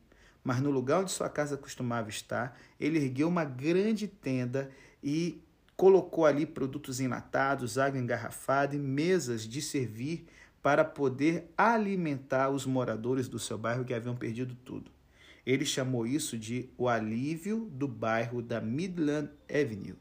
Mas 0.44 0.60
no 0.60 0.70
lugar 0.70 1.02
onde 1.02 1.12
sua 1.12 1.30
casa 1.30 1.58
costumava 1.58 2.10
estar, 2.10 2.60
ele 2.80 2.98
ergueu 2.98 3.28
uma 3.28 3.46
grande 3.46 4.08
tenda 4.08 4.70
e 5.02 5.42
colocou 5.76 6.26
ali 6.26 6.46
produtos 6.46 7.00
enlatados, 7.00 7.78
água 7.78 8.00
engarrafada 8.00 8.76
e 8.76 8.80
mesas 8.80 9.48
de 9.48 9.62
servir 9.62 10.28
para 10.62 10.84
poder 10.84 11.52
alimentar 11.58 12.50
os 12.50 12.66
moradores 12.66 13.28
do 13.28 13.40
seu 13.40 13.58
bairro 13.58 13.86
que 13.86 13.94
haviam 13.94 14.16
perdido 14.16 14.56
tudo. 14.66 14.95
Ele 15.46 15.66
chamou 15.66 16.08
isso 16.08 16.38
de 16.38 16.70
o 16.78 16.90
alívio 16.90 17.70
do 17.72 17.88
bairro 17.88 18.42
da 18.42 18.60
Midland 18.60 19.30
Avenue. 19.50 19.96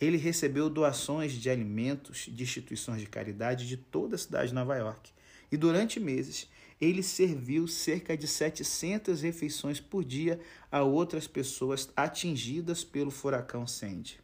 Ele 0.00 0.16
recebeu 0.16 0.70
doações 0.70 1.32
de 1.32 1.50
alimentos 1.50 2.28
de 2.32 2.42
instituições 2.42 3.00
de 3.00 3.06
caridade 3.06 3.68
de 3.68 3.76
toda 3.76 4.14
a 4.14 4.18
cidade 4.18 4.48
de 4.48 4.54
Nova 4.54 4.76
York. 4.76 5.10
E 5.52 5.56
durante 5.56 6.00
meses, 6.00 6.48
ele 6.80 7.02
serviu 7.02 7.68
cerca 7.68 8.16
de 8.16 8.26
700 8.26 9.20
refeições 9.20 9.78
por 9.78 10.02
dia 10.02 10.40
a 10.72 10.82
outras 10.82 11.26
pessoas 11.26 11.90
atingidas 11.94 12.82
pelo 12.82 13.10
furacão 13.10 13.66
Sandy. 13.66 14.18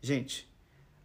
Gente, 0.00 0.48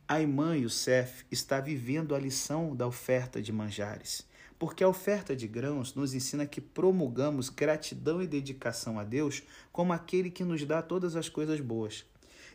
a 0.07 0.21
irmã 0.21 0.55
Youssef 0.55 1.25
está 1.29 1.59
vivendo 1.59 2.15
a 2.15 2.19
lição 2.19 2.75
da 2.75 2.87
oferta 2.87 3.41
de 3.41 3.51
manjares, 3.51 4.25
porque 4.59 4.83
a 4.83 4.89
oferta 4.89 5.33
de 5.33 5.47
grãos 5.47 5.95
nos 5.95 6.13
ensina 6.13 6.45
que 6.45 6.59
promulgamos 6.59 7.47
gratidão 7.47 8.21
e 8.21 8.27
dedicação 8.27 8.99
a 8.99 9.05
Deus 9.05 9.41
como 9.71 9.93
aquele 9.93 10.29
que 10.29 10.43
nos 10.43 10.65
dá 10.65 10.81
todas 10.81 11.15
as 11.15 11.29
coisas 11.29 11.61
boas. 11.61 12.05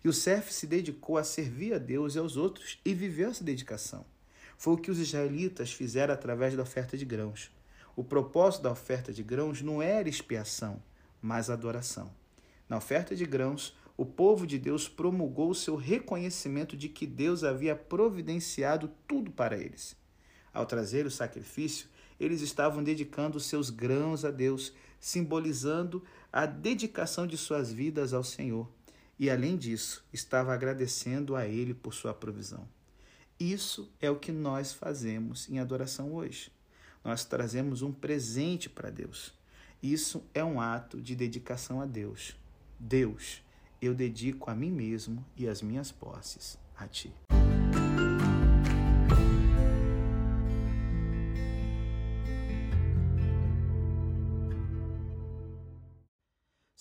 Youssef 0.04 0.52
se 0.52 0.66
dedicou 0.66 1.16
a 1.16 1.24
servir 1.24 1.72
a 1.72 1.78
Deus 1.78 2.14
e 2.14 2.18
aos 2.18 2.36
outros 2.36 2.78
e 2.84 2.92
viveu 2.92 3.30
essa 3.30 3.42
dedicação. 3.42 4.04
Foi 4.58 4.74
o 4.74 4.76
que 4.76 4.90
os 4.90 4.98
israelitas 4.98 5.72
fizeram 5.72 6.12
através 6.12 6.54
da 6.54 6.62
oferta 6.62 6.96
de 6.96 7.06
grãos. 7.06 7.50
O 7.96 8.04
propósito 8.04 8.64
da 8.64 8.70
oferta 8.70 9.10
de 9.10 9.22
grãos 9.22 9.62
não 9.62 9.80
era 9.80 10.08
expiação, 10.08 10.82
mas 11.22 11.48
adoração. 11.48 12.12
Na 12.68 12.76
oferta 12.76 13.16
de 13.16 13.24
grãos, 13.24 13.74
o 13.96 14.04
povo 14.04 14.46
de 14.46 14.58
Deus 14.58 14.88
promulgou 14.88 15.48
o 15.48 15.54
seu 15.54 15.74
reconhecimento 15.74 16.76
de 16.76 16.90
que 16.90 17.06
Deus 17.06 17.42
havia 17.42 17.74
providenciado 17.74 18.90
tudo 19.08 19.30
para 19.30 19.56
eles. 19.56 19.96
Ao 20.52 20.66
trazer 20.66 21.06
o 21.06 21.10
sacrifício, 21.10 21.88
eles 22.18 22.40
estavam 22.40 22.82
dedicando 22.82 23.40
seus 23.40 23.70
grãos 23.70 24.24
a 24.24 24.30
Deus, 24.30 24.72
simbolizando 25.00 26.02
a 26.32 26.46
dedicação 26.46 27.26
de 27.26 27.36
suas 27.36 27.72
vidas 27.72 28.12
ao 28.12 28.24
Senhor 28.24 28.68
e, 29.18 29.30
além 29.30 29.56
disso, 29.56 30.04
estava 30.12 30.52
agradecendo 30.52 31.36
a 31.36 31.46
Ele 31.46 31.74
por 31.74 31.94
sua 31.94 32.14
provisão. 32.14 32.68
Isso 33.38 33.92
é 34.00 34.10
o 34.10 34.18
que 34.18 34.32
nós 34.32 34.72
fazemos 34.72 35.48
em 35.48 35.58
adoração 35.58 36.14
hoje. 36.14 36.52
Nós 37.04 37.24
trazemos 37.24 37.82
um 37.82 37.92
presente 37.92 38.68
para 38.68 38.90
Deus. 38.90 39.34
Isso 39.82 40.24
é 40.32 40.42
um 40.42 40.60
ato 40.60 41.00
de 41.00 41.14
dedicação 41.14 41.80
a 41.80 41.86
Deus. 41.86 42.34
Deus, 42.78 43.42
eu 43.80 43.94
dedico 43.94 44.50
a 44.50 44.54
mim 44.54 44.70
mesmo 44.70 45.24
e 45.36 45.46
as 45.46 45.60
minhas 45.60 45.92
posses 45.92 46.58
a 46.76 46.88
Ti. 46.88 47.12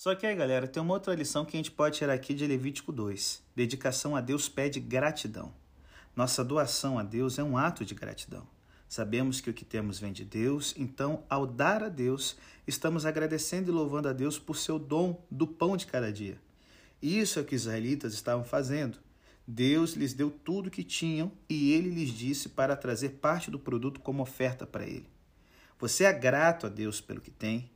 Só 0.04 0.14
que 0.14 0.26
aí, 0.26 0.36
galera, 0.36 0.68
tem 0.68 0.82
uma 0.82 0.92
outra 0.92 1.14
lição 1.14 1.46
que 1.46 1.56
a 1.56 1.58
gente 1.58 1.70
pode 1.70 1.96
tirar 1.96 2.12
aqui 2.12 2.34
de 2.34 2.46
Levítico 2.46 2.92
2. 2.92 3.42
Dedicação 3.56 4.14
a 4.14 4.20
Deus 4.20 4.50
pede 4.50 4.78
gratidão. 4.78 5.50
Nossa 6.14 6.44
doação 6.44 6.98
a 6.98 7.02
Deus 7.02 7.38
é 7.38 7.42
um 7.42 7.56
ato 7.56 7.86
de 7.86 7.94
gratidão. 7.94 8.46
Sabemos 8.86 9.40
que 9.40 9.48
o 9.48 9.54
que 9.54 9.64
temos 9.64 9.98
vem 9.98 10.12
de 10.12 10.22
Deus, 10.22 10.74
então, 10.76 11.24
ao 11.26 11.46
dar 11.46 11.82
a 11.82 11.88
Deus, 11.88 12.36
estamos 12.66 13.06
agradecendo 13.06 13.70
e 13.70 13.74
louvando 13.74 14.06
a 14.06 14.12
Deus 14.12 14.38
por 14.38 14.58
seu 14.58 14.78
dom 14.78 15.24
do 15.30 15.46
pão 15.46 15.74
de 15.74 15.86
cada 15.86 16.12
dia. 16.12 16.38
Isso 17.00 17.38
é 17.38 17.42
o 17.42 17.44
que 17.46 17.54
os 17.54 17.62
israelitas 17.62 18.12
estavam 18.12 18.44
fazendo. 18.44 18.98
Deus 19.48 19.94
lhes 19.94 20.12
deu 20.12 20.30
tudo 20.30 20.66
o 20.66 20.70
que 20.70 20.84
tinham 20.84 21.32
e 21.48 21.72
ele 21.72 21.88
lhes 21.88 22.10
disse 22.10 22.50
para 22.50 22.76
trazer 22.76 23.08
parte 23.22 23.50
do 23.50 23.58
produto 23.58 24.00
como 24.00 24.22
oferta 24.22 24.66
para 24.66 24.84
ele. 24.84 25.08
Você 25.78 26.04
é 26.04 26.12
grato 26.12 26.66
a 26.66 26.68
Deus 26.68 27.00
pelo 27.00 27.22
que 27.22 27.30
tem? 27.30 27.70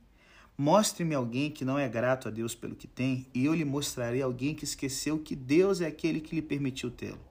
Mostre-me 0.61 1.15
alguém 1.15 1.49
que 1.49 1.63
não 1.63 1.79
é 1.79 1.87
grato 1.87 2.27
a 2.27 2.31
Deus 2.31 2.53
pelo 2.53 2.75
que 2.75 2.85
tem, 2.85 3.25
e 3.33 3.45
eu 3.45 3.53
lhe 3.53 3.63
mostrarei 3.63 4.21
alguém 4.21 4.53
que 4.53 4.65
esqueceu 4.65 5.17
que 5.17 5.33
Deus 5.33 5.79
é 5.79 5.87
aquele 5.87 6.19
que 6.19 6.35
lhe 6.35 6.41
permitiu 6.41 6.91
tê-lo. 6.91 7.21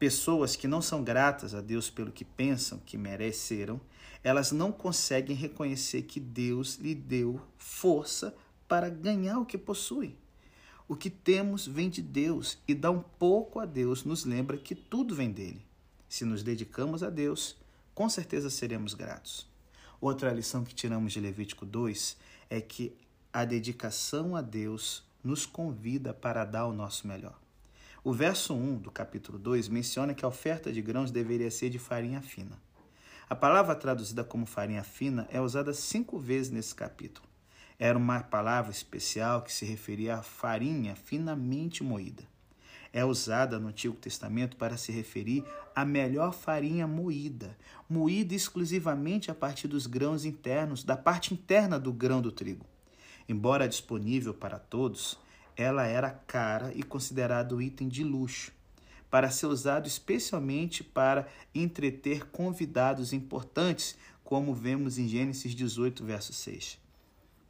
Pessoas 0.00 0.56
que 0.56 0.66
não 0.66 0.82
são 0.82 1.04
gratas 1.04 1.54
a 1.54 1.60
Deus 1.60 1.88
pelo 1.88 2.10
que 2.10 2.24
pensam 2.24 2.80
que 2.84 2.98
mereceram, 2.98 3.80
elas 4.24 4.50
não 4.50 4.72
conseguem 4.72 5.36
reconhecer 5.36 6.02
que 6.02 6.18
Deus 6.18 6.74
lhe 6.74 6.92
deu 6.92 7.40
força 7.56 8.34
para 8.66 8.88
ganhar 8.88 9.38
o 9.38 9.46
que 9.46 9.56
possui. 9.56 10.16
O 10.88 10.96
que 10.96 11.08
temos 11.08 11.68
vem 11.68 11.88
de 11.88 12.02
Deus 12.02 12.58
e 12.66 12.74
dar 12.74 12.90
um 12.90 13.00
pouco 13.00 13.60
a 13.60 13.64
Deus 13.64 14.02
nos 14.02 14.24
lembra 14.24 14.58
que 14.58 14.74
tudo 14.74 15.14
vem 15.14 15.30
dele. 15.30 15.64
Se 16.08 16.24
nos 16.24 16.42
dedicamos 16.42 17.04
a 17.04 17.10
Deus, 17.10 17.56
com 17.94 18.08
certeza 18.08 18.50
seremos 18.50 18.92
gratos. 18.92 19.48
Outra 20.00 20.32
lição 20.32 20.64
que 20.64 20.74
tiramos 20.74 21.12
de 21.12 21.20
Levítico 21.20 21.64
2 21.64 22.16
é 22.50 22.60
que 22.60 22.94
a 23.32 23.44
dedicação 23.44 24.36
a 24.36 24.42
Deus 24.42 25.02
nos 25.22 25.46
convida 25.46 26.12
para 26.12 26.44
dar 26.44 26.66
o 26.66 26.72
nosso 26.72 27.06
melhor. 27.06 27.38
O 28.02 28.12
verso 28.12 28.52
1 28.52 28.78
do 28.78 28.90
capítulo 28.90 29.38
2 29.38 29.68
menciona 29.68 30.12
que 30.12 30.24
a 30.24 30.28
oferta 30.28 30.72
de 30.72 30.82
grãos 30.82 31.10
deveria 31.10 31.50
ser 31.50 31.70
de 31.70 31.78
farinha 31.78 32.20
fina. 32.20 32.60
A 33.28 33.36
palavra 33.36 33.74
traduzida 33.74 34.24
como 34.24 34.44
farinha 34.44 34.82
fina 34.82 35.28
é 35.30 35.40
usada 35.40 35.72
cinco 35.72 36.18
vezes 36.18 36.50
nesse 36.50 36.74
capítulo. 36.74 37.26
Era 37.78 37.96
uma 37.96 38.20
palavra 38.20 38.72
especial 38.72 39.42
que 39.42 39.52
se 39.52 39.64
referia 39.64 40.16
à 40.16 40.22
farinha 40.22 40.96
finamente 40.96 41.84
moída 41.84 42.29
é 42.92 43.04
usada 43.04 43.58
no 43.58 43.68
Antigo 43.68 43.94
Testamento 43.96 44.56
para 44.56 44.76
se 44.76 44.90
referir 44.90 45.44
à 45.74 45.84
melhor 45.84 46.32
farinha 46.32 46.86
moída, 46.86 47.56
moída 47.88 48.34
exclusivamente 48.34 49.30
a 49.30 49.34
partir 49.34 49.68
dos 49.68 49.86
grãos 49.86 50.24
internos, 50.24 50.82
da 50.82 50.96
parte 50.96 51.32
interna 51.32 51.78
do 51.78 51.92
grão 51.92 52.20
do 52.20 52.32
trigo. 52.32 52.66
Embora 53.28 53.68
disponível 53.68 54.34
para 54.34 54.58
todos, 54.58 55.18
ela 55.56 55.86
era 55.86 56.10
cara 56.10 56.72
e 56.74 56.82
considerado 56.82 57.62
item 57.62 57.88
de 57.88 58.02
luxo, 58.02 58.52
para 59.10 59.30
ser 59.30 59.46
usado 59.46 59.86
especialmente 59.86 60.82
para 60.82 61.28
entreter 61.54 62.26
convidados 62.30 63.12
importantes, 63.12 63.96
como 64.24 64.54
vemos 64.54 64.98
em 64.98 65.08
Gênesis 65.08 65.54
18, 65.54 66.04
verso 66.04 66.32
6. 66.32 66.78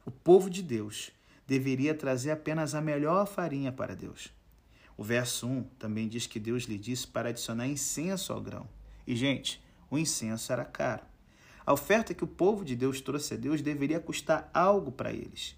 O 0.05 0.11
povo 0.11 0.49
de 0.49 0.63
Deus 0.63 1.11
deveria 1.47 1.93
trazer 1.93 2.31
apenas 2.31 2.73
a 2.73 2.81
melhor 2.81 3.27
farinha 3.27 3.71
para 3.71 3.95
Deus. 3.95 4.31
O 5.01 5.03
verso 5.03 5.47
1 5.47 5.63
também 5.79 6.07
diz 6.07 6.27
que 6.27 6.39
Deus 6.39 6.65
lhe 6.65 6.77
disse 6.77 7.07
para 7.07 7.29
adicionar 7.29 7.65
incenso 7.65 8.31
ao 8.31 8.39
grão. 8.39 8.69
E, 9.07 9.15
gente, 9.15 9.59
o 9.89 9.97
incenso 9.97 10.53
era 10.53 10.63
caro. 10.63 11.01
A 11.65 11.73
oferta 11.73 12.13
que 12.13 12.23
o 12.23 12.27
povo 12.27 12.63
de 12.63 12.75
Deus 12.75 13.01
trouxe 13.01 13.33
a 13.33 13.37
Deus 13.37 13.63
deveria 13.63 13.99
custar 13.99 14.51
algo 14.53 14.91
para 14.91 15.11
eles. 15.11 15.55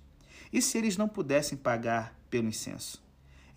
E 0.50 0.62
se 0.62 0.77
eles 0.77 0.95
não 0.95 1.09
pudessem 1.09 1.57
pagar 1.57 2.17
pelo 2.29 2.47
incenso? 2.47 3.03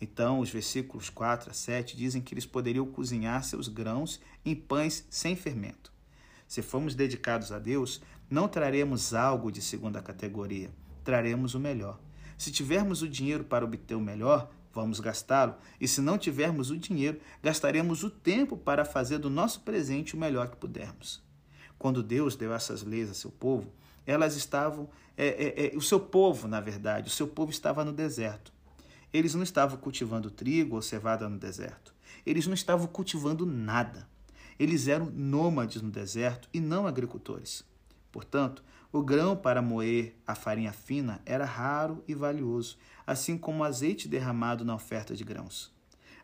Então, 0.00 0.40
os 0.40 0.50
versículos 0.50 1.08
4 1.08 1.52
a 1.52 1.54
7 1.54 1.96
dizem 1.96 2.20
que 2.20 2.34
eles 2.34 2.46
poderiam 2.46 2.84
cozinhar 2.84 3.44
seus 3.44 3.68
grãos 3.68 4.20
em 4.44 4.56
pães 4.56 5.06
sem 5.08 5.36
fermento. 5.36 5.92
Se 6.48 6.62
formos 6.62 6.96
dedicados 6.96 7.52
a 7.52 7.60
Deus, 7.60 8.02
não 8.28 8.48
traremos 8.48 9.14
algo 9.14 9.52
de 9.52 9.62
segunda 9.62 10.02
categoria, 10.02 10.68
traremos 11.04 11.54
o 11.54 11.60
melhor. 11.60 12.00
Se 12.36 12.50
tivermos 12.50 13.02
o 13.02 13.08
dinheiro 13.08 13.44
para 13.44 13.64
obter 13.64 13.94
o 13.94 14.00
melhor, 14.00 14.50
vamos 14.76 15.00
gastá-lo, 15.00 15.56
e 15.80 15.88
se 15.88 16.02
não 16.02 16.18
tivermos 16.18 16.70
o 16.70 16.76
dinheiro, 16.76 17.18
gastaremos 17.42 18.04
o 18.04 18.10
tempo 18.10 18.56
para 18.56 18.84
fazer 18.84 19.18
do 19.18 19.30
nosso 19.30 19.60
presente 19.60 20.14
o 20.14 20.18
melhor 20.18 20.48
que 20.48 20.56
pudermos. 20.56 21.22
Quando 21.78 22.02
Deus 22.02 22.36
deu 22.36 22.52
essas 22.52 22.82
leis 22.82 23.10
a 23.10 23.14
seu 23.14 23.30
povo, 23.30 23.72
elas 24.06 24.36
estavam, 24.36 24.88
é, 25.16 25.26
é, 25.26 25.66
é, 25.66 25.76
o 25.76 25.80
seu 25.80 25.98
povo, 25.98 26.46
na 26.46 26.60
verdade, 26.60 27.08
o 27.08 27.12
seu 27.12 27.26
povo 27.26 27.50
estava 27.50 27.84
no 27.84 27.92
deserto. 27.92 28.52
Eles 29.12 29.34
não 29.34 29.42
estavam 29.42 29.78
cultivando 29.78 30.30
trigo 30.30 30.76
ou 30.76 30.82
cevada 30.82 31.28
no 31.28 31.38
deserto. 31.38 31.94
Eles 32.24 32.46
não 32.46 32.54
estavam 32.54 32.86
cultivando 32.86 33.46
nada. 33.46 34.06
Eles 34.58 34.88
eram 34.88 35.06
nômades 35.06 35.80
no 35.80 35.90
deserto 35.90 36.48
e 36.52 36.60
não 36.60 36.86
agricultores. 36.86 37.64
Portanto, 38.12 38.62
o 38.92 39.02
grão 39.02 39.36
para 39.36 39.60
moer 39.60 40.14
a 40.26 40.34
farinha 40.34 40.72
fina 40.72 41.20
era 41.26 41.44
raro 41.44 42.02
e 42.06 42.14
valioso, 42.14 42.78
assim 43.06 43.36
como 43.36 43.62
o 43.62 43.64
azeite 43.64 44.08
derramado 44.08 44.64
na 44.64 44.74
oferta 44.74 45.14
de 45.14 45.24
grãos. 45.24 45.74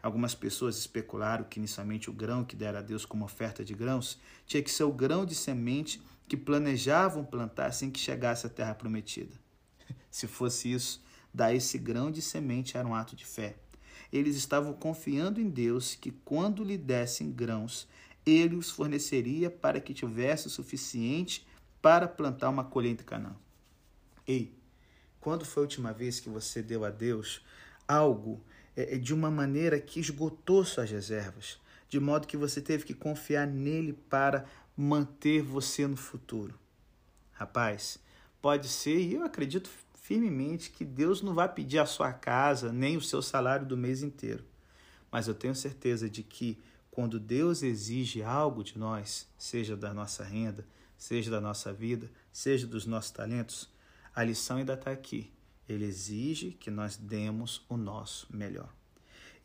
Algumas 0.03 0.35
pessoas 0.35 0.77
especularam 0.77 1.45
que 1.45 1.59
inicialmente 1.59 2.11
o 2.11 2.13
grão 2.13 2.45
que 2.45 2.57
dera 2.57 2.81
a 2.81 2.83
Deus 2.83 3.05
como 3.05 3.25
oferta 3.25 3.65
de 3.65 3.75
grãos 3.75 4.19
tinha 4.47 4.63
que 4.63 4.71
ser 4.71 4.85
o 4.85 4.93
grão 4.93 5.25
de 5.25 5.35
semente 5.35 6.03
que 6.27 6.37
planejavam 6.37 7.25
plantar 7.25 7.67
assim 7.67 7.91
que 7.91 8.01
chegasse 8.01 8.47
à 8.47 8.49
terra 8.49 8.75
prometida. 8.75 9.35
Se 10.11 10.27
fosse 10.27 10.73
isso, 10.73 11.03
dar 11.33 11.55
esse 11.55 11.79
grão 11.79 12.11
de 12.11 12.21
semente 12.21 12.77
era 12.77 12.87
um 12.87 12.95
ato 12.95 13.15
de 13.15 13.25
fé. 13.25 13.57
Eles 14.13 14.37
estavam 14.37 14.73
confiando 14.73 15.41
em 15.41 15.49
Deus 15.49 15.95
que, 15.95 16.11
quando 16.11 16.65
lhe 16.65 16.77
dessem 16.77 17.31
grãos, 17.31 17.89
ele 18.27 18.57
os 18.57 18.71
forneceria 18.71 19.51
para 19.51 19.81
que 19.81 19.95
tivesse 19.95 20.49
o 20.49 20.51
suficiente 20.51 21.47
para 21.83 22.07
plantar 22.07 22.49
uma 22.49 22.63
colheita 22.63 23.03
em 23.03 23.07
Canaã. 23.07 23.35
Ei, 24.27 24.57
quando 25.21 25.45
foi 25.45 25.63
a 25.63 25.65
última 25.65 25.93
vez 25.93 26.21
que 26.21 26.29
você 26.29 26.63
deu 26.63 26.85
a 26.85 26.91
Deus 26.91 27.45
algo 27.87 28.41
é, 28.77 28.97
de 28.97 29.13
uma 29.13 29.31
maneira 29.31 29.81
que 29.81 29.99
esgotou 29.99 30.65
suas 30.65 30.91
reservas, 30.91 31.61
de 31.89 31.99
modo 31.99 32.27
que 32.27 32.37
você 32.37 32.61
teve 32.61 32.85
que 32.85 32.95
confiar 32.95 33.47
nele 33.47 33.93
para 34.09 34.47
manter 34.77 35.43
você 35.43 35.87
no 35.87 35.97
futuro? 35.97 36.55
Rapaz, 37.33 37.99
pode 38.41 38.69
ser, 38.69 39.01
e 39.01 39.15
eu 39.15 39.25
acredito 39.25 39.69
firmemente 39.95 40.71
que 40.71 40.85
Deus 40.85 41.21
não 41.21 41.35
vai 41.35 41.53
pedir 41.53 41.79
a 41.79 41.87
sua 41.87 42.13
casa 42.13 42.73
nem 42.73 42.97
o 42.97 43.01
seu 43.01 43.21
salário 43.21 43.67
do 43.67 43.77
mês 43.77 44.03
inteiro. 44.03 44.45
Mas 45.11 45.29
eu 45.29 45.35
tenho 45.35 45.55
certeza 45.55 46.09
de 46.09 46.23
que 46.23 46.63
quando 46.91 47.19
Deus 47.19 47.63
exige 47.63 48.23
algo 48.23 48.63
de 48.63 48.79
nós, 48.79 49.27
seja 49.37 49.77
da 49.77 49.93
nossa 49.93 50.25
renda, 50.25 50.67
seja 51.03 51.33
da 51.33 51.41
nossa 51.41 51.73
vida, 51.73 52.09
seja 52.31 52.65
dos 52.65 52.87
nossos 52.87 53.11
talentos, 53.11 53.69
a 54.15 54.23
lição 54.23 54.59
ainda 54.59 54.75
está 54.75 54.93
aqui. 54.93 55.33
Ele 55.69 55.85
exige 55.85 56.53
que 56.53 56.71
nós 56.71 56.97
demos 56.97 57.67
o 57.69 57.77
nosso 57.77 58.29
melhor. 58.31 58.73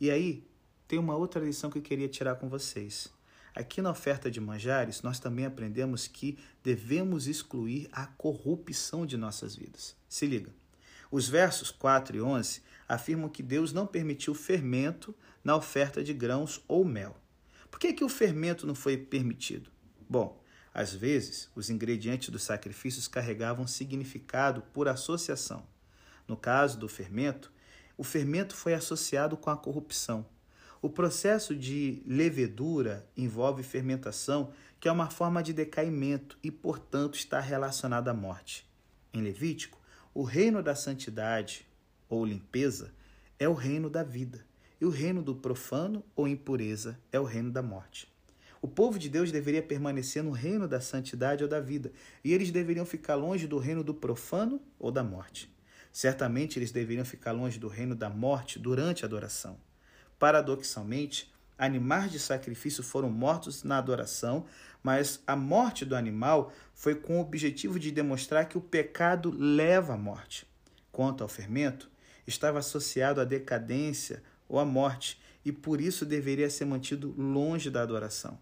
E 0.00 0.08
aí, 0.08 0.48
tem 0.86 1.00
uma 1.00 1.16
outra 1.16 1.44
lição 1.44 1.68
que 1.68 1.76
eu 1.76 1.82
queria 1.82 2.08
tirar 2.08 2.36
com 2.36 2.48
vocês. 2.48 3.12
Aqui 3.56 3.82
na 3.82 3.90
oferta 3.90 4.30
de 4.30 4.40
manjares, 4.40 5.02
nós 5.02 5.18
também 5.18 5.46
aprendemos 5.46 6.06
que 6.06 6.38
devemos 6.62 7.26
excluir 7.26 7.88
a 7.90 8.06
corrupção 8.06 9.04
de 9.04 9.16
nossas 9.16 9.56
vidas. 9.56 9.96
Se 10.08 10.26
liga. 10.26 10.54
Os 11.10 11.28
versos 11.28 11.72
4 11.72 12.18
e 12.18 12.20
11 12.20 12.62
afirmam 12.88 13.28
que 13.28 13.42
Deus 13.42 13.72
não 13.72 13.84
permitiu 13.84 14.32
fermento 14.32 15.12
na 15.42 15.56
oferta 15.56 16.04
de 16.04 16.14
grãos 16.14 16.62
ou 16.68 16.84
mel. 16.84 17.16
Por 17.68 17.80
que, 17.80 17.92
que 17.92 18.04
o 18.04 18.08
fermento 18.08 18.64
não 18.64 18.76
foi 18.76 18.96
permitido? 18.96 19.72
Bom, 20.08 20.37
às 20.78 20.94
vezes, 20.94 21.50
os 21.56 21.70
ingredientes 21.70 22.28
dos 22.28 22.44
sacrifícios 22.44 23.08
carregavam 23.08 23.66
significado 23.66 24.62
por 24.72 24.86
associação. 24.86 25.66
No 26.28 26.36
caso 26.36 26.78
do 26.78 26.88
fermento, 26.88 27.52
o 27.96 28.04
fermento 28.04 28.54
foi 28.54 28.74
associado 28.74 29.36
com 29.36 29.50
a 29.50 29.56
corrupção. 29.56 30.24
O 30.80 30.88
processo 30.88 31.56
de 31.56 32.00
levedura 32.06 33.04
envolve 33.16 33.64
fermentação, 33.64 34.52
que 34.78 34.86
é 34.86 34.92
uma 34.92 35.10
forma 35.10 35.42
de 35.42 35.52
decaimento 35.52 36.38
e, 36.44 36.48
portanto, 36.48 37.16
está 37.16 37.40
relacionada 37.40 38.12
à 38.12 38.14
morte. 38.14 38.64
Em 39.12 39.20
Levítico, 39.20 39.80
o 40.14 40.22
reino 40.22 40.62
da 40.62 40.76
santidade 40.76 41.66
ou 42.08 42.24
limpeza 42.24 42.94
é 43.36 43.48
o 43.48 43.52
reino 43.52 43.90
da 43.90 44.04
vida, 44.04 44.46
e 44.80 44.84
o 44.84 44.90
reino 44.90 45.24
do 45.24 45.34
profano 45.34 46.04
ou 46.14 46.28
impureza 46.28 46.96
é 47.10 47.18
o 47.18 47.24
reino 47.24 47.50
da 47.50 47.64
morte. 47.64 48.16
O 48.60 48.66
povo 48.66 48.98
de 48.98 49.08
Deus 49.08 49.30
deveria 49.30 49.62
permanecer 49.62 50.22
no 50.22 50.32
reino 50.32 50.66
da 50.66 50.80
santidade 50.80 51.44
ou 51.44 51.48
da 51.48 51.60
vida, 51.60 51.92
e 52.24 52.32
eles 52.32 52.50
deveriam 52.50 52.84
ficar 52.84 53.14
longe 53.14 53.46
do 53.46 53.58
reino 53.58 53.84
do 53.84 53.94
profano 53.94 54.60
ou 54.78 54.90
da 54.90 55.04
morte. 55.04 55.48
Certamente 55.92 56.58
eles 56.58 56.72
deveriam 56.72 57.04
ficar 57.04 57.32
longe 57.32 57.58
do 57.58 57.68
reino 57.68 57.94
da 57.94 58.10
morte 58.10 58.58
durante 58.58 59.04
a 59.04 59.06
adoração. 59.06 59.58
Paradoxalmente, 60.18 61.32
animais 61.56 62.10
de 62.10 62.18
sacrifício 62.18 62.82
foram 62.82 63.10
mortos 63.10 63.62
na 63.62 63.78
adoração, 63.78 64.44
mas 64.82 65.22
a 65.26 65.36
morte 65.36 65.84
do 65.84 65.94
animal 65.94 66.52
foi 66.74 66.96
com 66.96 67.18
o 67.18 67.20
objetivo 67.20 67.78
de 67.78 67.92
demonstrar 67.92 68.48
que 68.48 68.58
o 68.58 68.60
pecado 68.60 69.30
leva 69.30 69.94
à 69.94 69.96
morte. 69.96 70.46
Quanto 70.90 71.22
ao 71.22 71.28
fermento, 71.28 71.88
estava 72.26 72.58
associado 72.58 73.20
à 73.20 73.24
decadência 73.24 74.22
ou 74.48 74.58
à 74.58 74.64
morte, 74.64 75.20
e 75.44 75.52
por 75.52 75.80
isso 75.80 76.04
deveria 76.04 76.50
ser 76.50 76.64
mantido 76.64 77.14
longe 77.16 77.70
da 77.70 77.82
adoração. 77.82 78.38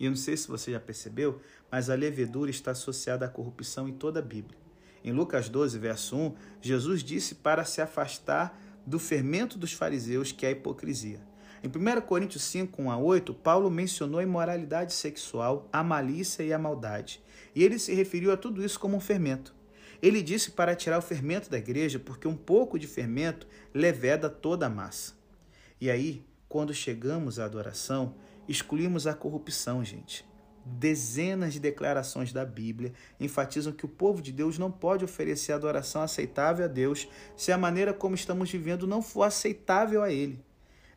E 0.00 0.06
eu 0.06 0.10
não 0.10 0.16
sei 0.16 0.34
se 0.34 0.48
você 0.48 0.72
já 0.72 0.80
percebeu, 0.80 1.42
mas 1.70 1.90
a 1.90 1.94
levedura 1.94 2.50
está 2.50 2.70
associada 2.70 3.26
à 3.26 3.28
corrupção 3.28 3.86
em 3.86 3.92
toda 3.92 4.18
a 4.18 4.22
Bíblia. 4.22 4.58
Em 5.04 5.12
Lucas 5.12 5.50
12, 5.50 5.78
verso 5.78 6.16
1, 6.16 6.34
Jesus 6.62 7.04
disse 7.04 7.34
para 7.34 7.66
se 7.66 7.82
afastar 7.82 8.58
do 8.86 8.98
fermento 8.98 9.58
dos 9.58 9.74
fariseus, 9.74 10.32
que 10.32 10.46
é 10.46 10.48
a 10.48 10.52
hipocrisia. 10.52 11.20
Em 11.62 11.68
1 11.68 12.00
Coríntios 12.00 12.42
5, 12.44 12.80
1 12.80 12.90
a 12.90 12.96
8, 12.96 13.34
Paulo 13.34 13.70
mencionou 13.70 14.18
a 14.18 14.22
imoralidade 14.22 14.94
sexual, 14.94 15.68
a 15.70 15.82
malícia 15.82 16.42
e 16.42 16.50
a 16.50 16.58
maldade. 16.58 17.22
E 17.54 17.62
ele 17.62 17.78
se 17.78 17.94
referiu 17.94 18.32
a 18.32 18.36
tudo 18.38 18.64
isso 18.64 18.80
como 18.80 18.96
um 18.96 19.00
fermento. 19.00 19.54
Ele 20.00 20.22
disse 20.22 20.52
para 20.52 20.74
tirar 20.74 20.98
o 20.98 21.02
fermento 21.02 21.50
da 21.50 21.58
igreja, 21.58 21.98
porque 21.98 22.26
um 22.26 22.36
pouco 22.36 22.78
de 22.78 22.86
fermento 22.86 23.46
leveda 23.74 24.30
toda 24.30 24.64
a 24.64 24.70
massa. 24.70 25.12
E 25.78 25.90
aí, 25.90 26.24
quando 26.48 26.72
chegamos 26.72 27.38
à 27.38 27.44
adoração, 27.44 28.14
excluímos 28.50 29.06
a 29.06 29.14
corrupção, 29.14 29.84
gente. 29.84 30.28
Dezenas 30.64 31.54
de 31.54 31.60
declarações 31.60 32.32
da 32.32 32.44
Bíblia 32.44 32.92
enfatizam 33.18 33.72
que 33.72 33.84
o 33.84 33.88
povo 33.88 34.20
de 34.20 34.32
Deus 34.32 34.58
não 34.58 34.70
pode 34.70 35.04
oferecer 35.04 35.52
adoração 35.52 36.02
aceitável 36.02 36.64
a 36.64 36.68
Deus 36.68 37.08
se 37.36 37.50
a 37.52 37.56
maneira 37.56 37.94
como 37.94 38.14
estamos 38.14 38.50
vivendo 38.50 38.86
não 38.86 39.00
for 39.00 39.22
aceitável 39.22 40.02
a 40.02 40.10
Ele. 40.10 40.44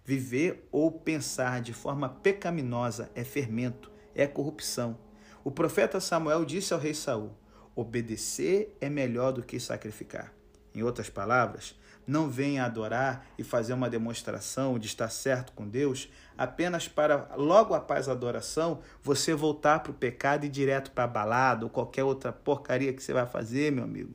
Viver 0.03 0.67
ou 0.71 0.91
pensar 0.91 1.61
de 1.61 1.73
forma 1.73 2.09
pecaminosa 2.09 3.09
é 3.15 3.23
fermento, 3.23 3.89
é 4.13 4.27
corrupção. 4.27 4.97
O 5.43 5.51
profeta 5.51 5.99
Samuel 5.99 6.43
disse 6.43 6.73
ao 6.73 6.79
rei 6.79 6.93
Saul: 6.93 7.31
obedecer 7.75 8.75
é 8.81 8.89
melhor 8.89 9.31
do 9.31 9.43
que 9.43 9.59
sacrificar. 9.59 10.33
Em 10.75 10.83
outras 10.83 11.09
palavras, 11.09 11.79
não 12.05 12.29
venha 12.29 12.65
adorar 12.65 13.25
e 13.37 13.43
fazer 13.43 13.73
uma 13.73 13.89
demonstração 13.89 14.77
de 14.77 14.87
estar 14.87 15.09
certo 15.09 15.53
com 15.53 15.67
Deus 15.67 16.09
apenas 16.37 16.87
para, 16.87 17.29
logo 17.35 17.73
após 17.73 18.09
a 18.09 18.11
adoração, 18.11 18.81
você 19.01 19.33
voltar 19.33 19.79
para 19.79 19.91
o 19.91 19.95
pecado 19.95 20.43
e 20.43 20.47
ir 20.47 20.49
direto 20.49 20.91
para 20.91 21.03
a 21.05 21.07
balada 21.07 21.65
ou 21.65 21.69
qualquer 21.69 22.03
outra 22.03 22.31
porcaria 22.31 22.93
que 22.93 23.03
você 23.03 23.13
vai 23.13 23.25
fazer, 23.25 23.71
meu 23.71 23.83
amigo. 23.83 24.13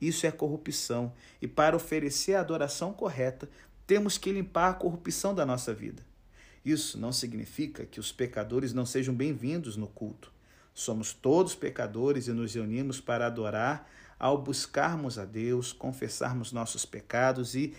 Isso 0.00 0.26
é 0.26 0.30
corrupção. 0.30 1.12
E 1.40 1.48
para 1.48 1.76
oferecer 1.76 2.34
a 2.34 2.40
adoração 2.40 2.92
correta, 2.92 3.48
temos 3.86 4.18
que 4.18 4.32
limpar 4.32 4.70
a 4.70 4.74
corrupção 4.74 5.34
da 5.34 5.46
nossa 5.46 5.72
vida. 5.72 6.02
Isso 6.64 6.98
não 6.98 7.12
significa 7.12 7.84
que 7.84 8.00
os 8.00 8.12
pecadores 8.12 8.72
não 8.72 8.86
sejam 8.86 9.14
bem-vindos 9.14 9.76
no 9.76 9.86
culto. 9.86 10.32
Somos 10.72 11.12
todos 11.12 11.54
pecadores 11.54 12.26
e 12.26 12.32
nos 12.32 12.54
reunimos 12.54 13.00
para 13.00 13.26
adorar 13.26 13.88
ao 14.18 14.38
buscarmos 14.38 15.18
a 15.18 15.24
Deus, 15.24 15.72
confessarmos 15.72 16.52
nossos 16.52 16.84
pecados 16.84 17.54
e 17.54 17.74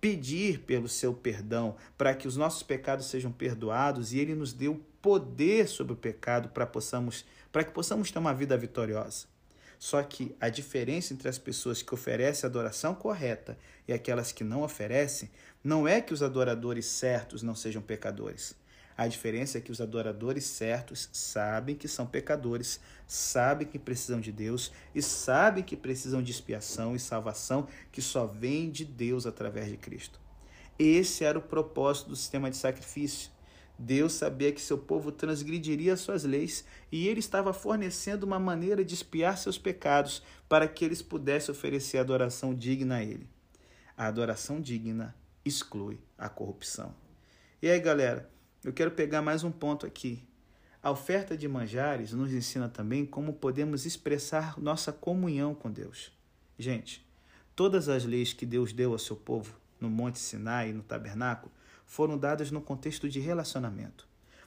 pedir 0.00 0.60
pelo 0.60 0.88
seu 0.88 1.14
perdão, 1.14 1.76
para 1.96 2.14
que 2.14 2.26
os 2.26 2.36
nossos 2.36 2.62
pecados 2.62 3.06
sejam 3.06 3.30
perdoados 3.30 4.12
e 4.12 4.18
ele 4.18 4.34
nos 4.34 4.52
dê 4.52 4.68
o 4.68 4.80
poder 5.00 5.68
sobre 5.68 5.92
o 5.92 5.96
pecado 5.96 6.48
para 6.48 6.66
possamos 6.66 7.24
para 7.52 7.64
que 7.64 7.70
possamos 7.70 8.10
ter 8.10 8.18
uma 8.18 8.32
vida 8.34 8.56
vitoriosa. 8.56 9.26
Só 9.78 10.02
que 10.02 10.34
a 10.40 10.48
diferença 10.48 11.12
entre 11.12 11.28
as 11.28 11.38
pessoas 11.38 11.82
que 11.82 11.92
oferecem 11.92 12.48
adoração 12.48 12.94
correta 12.94 13.58
e 13.86 13.92
aquelas 13.92 14.32
que 14.32 14.42
não 14.42 14.62
oferecem 14.62 15.28
não 15.62 15.86
é 15.86 16.00
que 16.00 16.14
os 16.14 16.22
adoradores 16.22 16.86
certos 16.86 17.42
não 17.42 17.54
sejam 17.54 17.82
pecadores. 17.82 18.56
A 18.96 19.06
diferença 19.06 19.58
é 19.58 19.60
que 19.60 19.72
os 19.72 19.80
adoradores 19.80 20.44
certos 20.44 21.08
sabem 21.12 21.74
que 21.74 21.88
são 21.88 22.06
pecadores, 22.06 22.80
sabem 23.06 23.66
que 23.66 23.78
precisam 23.78 24.20
de 24.20 24.30
Deus 24.30 24.72
e 24.94 25.00
sabem 25.00 25.64
que 25.64 25.76
precisam 25.76 26.22
de 26.22 26.30
expiação 26.30 26.94
e 26.94 26.98
salvação 26.98 27.66
que 27.90 28.02
só 28.02 28.26
vem 28.26 28.70
de 28.70 28.84
Deus 28.84 29.26
através 29.26 29.68
de 29.68 29.76
Cristo. 29.76 30.20
Esse 30.78 31.24
era 31.24 31.38
o 31.38 31.42
propósito 31.42 32.10
do 32.10 32.16
sistema 32.16 32.50
de 32.50 32.56
sacrifício. 32.56 33.30
Deus 33.78 34.12
sabia 34.12 34.52
que 34.52 34.60
seu 34.60 34.78
povo 34.78 35.10
transgrediria 35.10 35.96
suas 35.96 36.24
leis 36.24 36.64
e 36.90 37.08
ele 37.08 37.20
estava 37.20 37.52
fornecendo 37.52 38.24
uma 38.24 38.38
maneira 38.38 38.84
de 38.84 38.94
expiar 38.94 39.36
seus 39.38 39.58
pecados 39.58 40.22
para 40.48 40.68
que 40.68 40.84
eles 40.84 41.02
pudessem 41.02 41.52
oferecer 41.52 41.98
adoração 41.98 42.54
digna 42.54 42.96
a 42.96 43.02
ele. 43.02 43.28
A 43.96 44.06
adoração 44.06 44.60
digna 44.60 45.14
exclui 45.44 45.98
a 46.16 46.28
corrupção. 46.28 46.94
E 47.60 47.68
aí, 47.68 47.80
galera, 47.80 48.30
eu 48.64 48.72
quero 48.72 48.92
pegar 48.92 49.20
mais 49.20 49.42
um 49.42 49.50
ponto 49.50 49.84
aqui. 49.84 50.22
A 50.80 50.90
oferta 50.90 51.36
de 51.36 51.48
manjares 51.48 52.12
nos 52.12 52.32
ensina 52.32 52.68
também 52.68 53.04
como 53.04 53.32
podemos 53.32 53.84
expressar 53.84 54.58
nossa 54.58 54.92
comunhão 54.92 55.52
com 55.52 55.70
Deus. 55.70 56.12
Gente, 56.56 57.04
todas 57.56 57.88
as 57.88 58.04
leis 58.04 58.32
que 58.32 58.46
Deus 58.46 58.72
deu 58.72 58.92
ao 58.92 58.98
seu 58.98 59.16
povo 59.16 59.56
no 59.80 59.90
Monte 59.90 60.20
Sinai 60.20 60.70
e 60.70 60.72
no 60.72 60.82
tabernáculo 60.82 61.52
foram 61.84 62.16
dadas 62.16 62.52
no 62.52 62.60
contexto 62.60 63.08
de 63.08 63.18
relacionamento. 63.18 64.06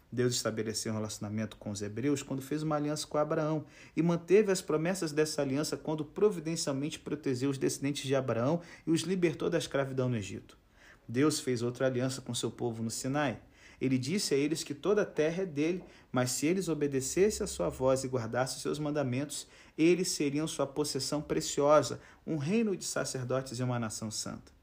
Deus 0.09 0.35
estabeleceu 0.35 0.93
um 0.93 0.95
relacionamento 0.95 1.57
com 1.57 1.71
os 1.71 1.81
hebreus 1.81 2.23
quando 2.23 2.41
fez 2.41 2.63
uma 2.63 2.77
aliança 2.77 3.05
com 3.05 3.17
Abraão 3.17 3.65
e 3.97 4.01
manteve 4.01 4.49
as 4.49 4.61
promessas 4.61 5.11
dessa 5.11 5.41
aliança 5.41 5.75
quando 5.75 6.05
providencialmente 6.05 6.99
protegeu 6.99 7.49
os 7.49 7.57
descendentes 7.57 8.07
de 8.07 8.15
Abraão 8.15 8.61
e 8.87 8.91
os 8.91 9.01
libertou 9.01 9.49
da 9.49 9.57
escravidão 9.57 10.07
no 10.07 10.15
Egito. 10.15 10.57
Deus 11.05 11.41
fez 11.41 11.61
outra 11.61 11.87
aliança 11.87 12.21
com 12.21 12.33
seu 12.33 12.49
povo 12.49 12.81
no 12.81 12.89
Sinai 12.89 13.41
ele 13.79 13.97
disse 13.97 14.33
a 14.33 14.37
eles 14.37 14.63
que 14.63 14.73
toda 14.73 15.01
a 15.01 15.05
terra 15.05 15.43
é 15.43 15.45
dele, 15.45 15.83
mas 16.11 16.31
se 16.31 16.45
eles 16.45 16.69
obedecessem 16.69 17.43
a 17.43 17.47
sua 17.47 17.69
voz 17.69 18.03
e 18.03 18.07
guardassem 18.07 18.59
seus 18.59 18.79
mandamentos, 18.79 19.47
eles 19.77 20.09
seriam 20.09 20.47
sua 20.47 20.65
possessão 20.65 21.21
preciosa, 21.21 21.99
um 22.25 22.37
reino 22.37 22.75
de 22.75 22.85
sacerdotes 22.85 23.59
e 23.59 23.63
uma 23.63 23.79
nação 23.79 24.09
santa. 24.09 24.53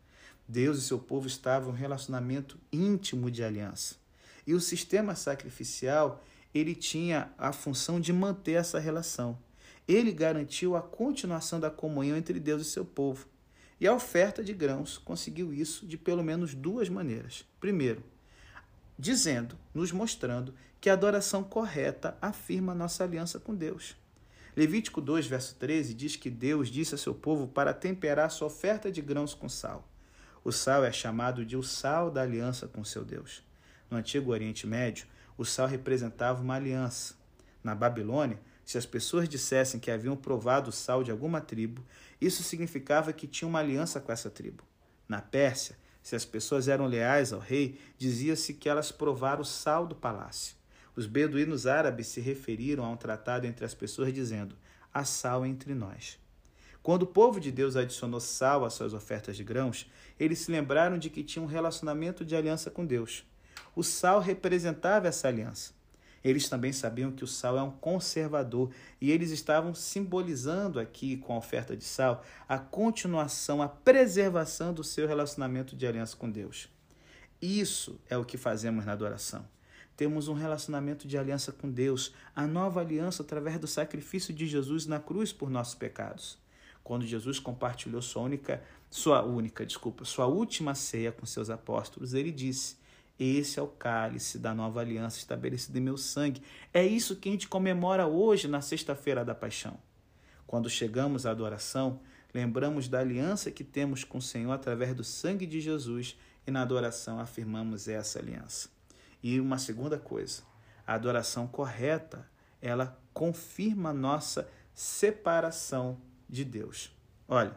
Deus 0.48 0.78
e 0.78 0.82
seu 0.82 0.98
povo 0.98 1.26
estavam 1.26 1.70
em 1.70 1.72
um 1.72 1.76
relacionamento 1.76 2.58
íntimo 2.72 3.30
de 3.30 3.44
aliança. 3.44 3.96
E 4.46 4.54
o 4.54 4.60
sistema 4.60 5.14
sacrificial, 5.14 6.22
ele 6.52 6.74
tinha 6.74 7.32
a 7.38 7.52
função 7.52 8.00
de 8.00 8.12
manter 8.12 8.52
essa 8.52 8.78
relação. 8.78 9.38
ele 9.86 10.12
garantiu 10.12 10.76
a 10.76 10.80
continuação 10.80 11.58
da 11.58 11.68
comunhão 11.68 12.16
entre 12.16 12.38
Deus 12.38 12.62
e 12.62 12.64
seu 12.64 12.84
povo. 12.84 13.26
E 13.80 13.86
a 13.86 13.92
oferta 13.92 14.42
de 14.42 14.54
grãos 14.54 14.96
conseguiu 14.96 15.52
isso 15.52 15.84
de 15.84 15.98
pelo 15.98 16.22
menos 16.22 16.54
duas 16.54 16.88
maneiras. 16.88 17.44
Primeiro, 17.58 18.02
dizendo, 18.98 19.56
nos 19.74 19.92
mostrando 19.92 20.54
que 20.80 20.90
a 20.90 20.92
adoração 20.92 21.44
correta 21.44 22.16
afirma 22.20 22.74
nossa 22.74 23.04
aliança 23.04 23.38
com 23.38 23.54
Deus. 23.54 23.96
Levítico 24.54 25.00
2, 25.00 25.26
verso 25.26 25.54
13 25.54 25.94
diz 25.94 26.16
que 26.16 26.28
Deus 26.28 26.68
disse 26.68 26.94
a 26.94 26.98
seu 26.98 27.14
povo 27.14 27.48
para 27.48 27.72
temperar 27.72 28.30
sua 28.30 28.48
oferta 28.48 28.92
de 28.92 29.00
grãos 29.00 29.32
com 29.32 29.48
sal. 29.48 29.88
O 30.44 30.52
sal 30.52 30.84
é 30.84 30.92
chamado 30.92 31.44
de 31.44 31.56
o 31.56 31.62
sal 31.62 32.10
da 32.10 32.22
aliança 32.22 32.66
com 32.66 32.84
seu 32.84 33.04
Deus. 33.04 33.42
No 33.90 33.96
antigo 33.96 34.32
Oriente 34.32 34.66
Médio, 34.66 35.06
o 35.38 35.44
sal 35.44 35.66
representava 35.66 36.42
uma 36.42 36.56
aliança. 36.56 37.14
Na 37.62 37.74
Babilônia, 37.74 38.40
se 38.64 38.76
as 38.76 38.84
pessoas 38.84 39.28
dissessem 39.28 39.80
que 39.80 39.90
haviam 39.90 40.16
provado 40.16 40.70
o 40.70 40.72
sal 40.72 41.02
de 41.02 41.10
alguma 41.10 41.40
tribo, 41.40 41.84
isso 42.20 42.42
significava 42.42 43.12
que 43.12 43.26
tinham 43.26 43.48
uma 43.48 43.58
aliança 43.58 44.00
com 44.00 44.12
essa 44.12 44.30
tribo. 44.30 44.64
Na 45.08 45.20
Pérsia, 45.20 45.76
se 46.02 46.16
as 46.16 46.24
pessoas 46.24 46.68
eram 46.68 46.86
leais 46.86 47.32
ao 47.32 47.40
rei, 47.40 47.78
dizia-se 47.96 48.54
que 48.54 48.68
elas 48.68 48.90
provaram 48.90 49.42
o 49.42 49.44
sal 49.44 49.86
do 49.86 49.94
palácio. 49.94 50.56
Os 50.96 51.06
beduínos 51.06 51.66
árabes 51.66 52.08
se 52.08 52.20
referiram 52.20 52.84
a 52.84 52.90
um 52.90 52.96
tratado 52.96 53.46
entre 53.46 53.64
as 53.64 53.74
pessoas 53.74 54.12
dizendo: 54.12 54.56
há 54.92 55.04
sal 55.04 55.46
entre 55.46 55.74
nós. 55.74 56.18
Quando 56.82 57.02
o 57.02 57.06
povo 57.06 57.38
de 57.38 57.52
Deus 57.52 57.76
adicionou 57.76 58.20
sal 58.20 58.64
às 58.64 58.74
suas 58.74 58.92
ofertas 58.92 59.36
de 59.36 59.44
grãos, 59.44 59.88
eles 60.18 60.40
se 60.40 60.50
lembraram 60.50 60.98
de 60.98 61.08
que 61.08 61.22
tinham 61.22 61.44
um 61.44 61.48
relacionamento 61.48 62.24
de 62.24 62.34
aliança 62.34 62.70
com 62.70 62.84
Deus. 62.84 63.24
O 63.74 63.84
sal 63.84 64.20
representava 64.20 65.06
essa 65.06 65.28
aliança. 65.28 65.72
Eles 66.24 66.48
também 66.48 66.72
sabiam 66.72 67.10
que 67.10 67.24
o 67.24 67.26
sal 67.26 67.58
é 67.58 67.62
um 67.62 67.70
conservador 67.70 68.70
e 69.00 69.10
eles 69.10 69.30
estavam 69.30 69.74
simbolizando 69.74 70.78
aqui, 70.78 71.16
com 71.16 71.34
a 71.34 71.38
oferta 71.38 71.76
de 71.76 71.84
sal, 71.84 72.24
a 72.48 72.58
continuação, 72.58 73.60
a 73.60 73.68
preservação 73.68 74.72
do 74.72 74.84
seu 74.84 75.06
relacionamento 75.06 75.74
de 75.74 75.86
aliança 75.86 76.16
com 76.16 76.30
Deus. 76.30 76.68
Isso 77.40 78.00
é 78.08 78.16
o 78.16 78.24
que 78.24 78.36
fazemos 78.36 78.84
na 78.84 78.92
adoração 78.92 79.44
temos 80.02 80.26
um 80.26 80.34
relacionamento 80.34 81.06
de 81.06 81.16
aliança 81.16 81.52
com 81.52 81.70
Deus, 81.70 82.12
a 82.34 82.44
nova 82.44 82.80
aliança 82.80 83.22
através 83.22 83.58
do 83.58 83.68
sacrifício 83.68 84.34
de 84.34 84.46
Jesus 84.48 84.86
na 84.86 84.98
cruz 84.98 85.32
por 85.32 85.50
nossos 85.50 85.74
pecados. 85.74 86.38
Quando 86.82 87.06
Jesus 87.06 87.38
compartilhou 87.38 88.02
sua 88.02 88.22
única, 88.22 88.62
sua 88.90 89.22
única, 89.22 89.64
desculpa, 89.64 90.04
sua 90.04 90.26
última 90.26 90.74
ceia 90.74 91.12
com 91.12 91.24
seus 91.24 91.48
apóstolos, 91.50 92.14
ele 92.14 92.32
disse: 92.32 92.76
"Esse 93.18 93.58
é 93.58 93.62
o 93.62 93.68
cálice 93.68 94.38
da 94.38 94.54
nova 94.54 94.80
aliança 94.80 95.18
estabelecida 95.18 95.78
em 95.78 95.82
meu 95.82 95.96
sangue". 95.96 96.42
É 96.72 96.84
isso 96.84 97.16
que 97.16 97.28
a 97.28 97.32
gente 97.32 97.48
comemora 97.48 98.06
hoje 98.06 98.48
na 98.48 98.60
sexta-feira 98.60 99.24
da 99.24 99.34
paixão. 99.34 99.78
Quando 100.46 100.68
chegamos 100.68 101.24
à 101.24 101.30
adoração, 101.30 102.00
lembramos 102.34 102.88
da 102.88 103.00
aliança 103.00 103.50
que 103.50 103.64
temos 103.64 104.04
com 104.04 104.18
o 104.18 104.22
Senhor 104.22 104.52
através 104.52 104.94
do 104.94 105.04
sangue 105.04 105.46
de 105.46 105.60
Jesus 105.60 106.16
e 106.46 106.50
na 106.50 106.62
adoração 106.62 107.18
afirmamos 107.18 107.88
essa 107.88 108.18
aliança. 108.18 108.68
E 109.22 109.38
uma 109.38 109.58
segunda 109.58 109.98
coisa, 109.98 110.42
a 110.86 110.94
adoração 110.94 111.46
correta, 111.46 112.28
ela 112.60 112.98
confirma 113.14 113.92
nossa 113.92 114.48
separação 114.74 116.00
de 116.28 116.44
Deus. 116.44 116.90
Olha, 117.28 117.54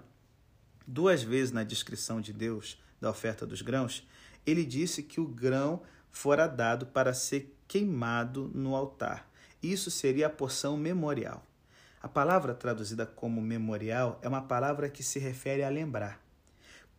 duas 0.85 1.23
vezes 1.23 1.51
na 1.51 1.63
descrição 1.63 2.21
de 2.21 2.31
Deus 2.31 2.81
da 2.99 3.09
oferta 3.09 3.45
dos 3.45 3.61
grãos, 3.61 4.07
ele 4.45 4.65
disse 4.65 5.03
que 5.03 5.19
o 5.19 5.27
grão 5.27 5.81
fora 6.11 6.47
dado 6.47 6.85
para 6.85 7.13
ser 7.13 7.55
queimado 7.67 8.51
no 8.53 8.75
altar. 8.75 9.29
Isso 9.61 9.89
seria 9.89 10.27
a 10.27 10.29
porção 10.29 10.77
memorial. 10.77 11.45
A 12.01 12.07
palavra 12.07 12.53
traduzida 12.53 13.05
como 13.05 13.41
memorial 13.41 14.19
é 14.21 14.27
uma 14.27 14.41
palavra 14.41 14.89
que 14.89 15.03
se 15.03 15.17
refere 15.17 15.63
a 15.63 15.69
lembrar. 15.69 16.23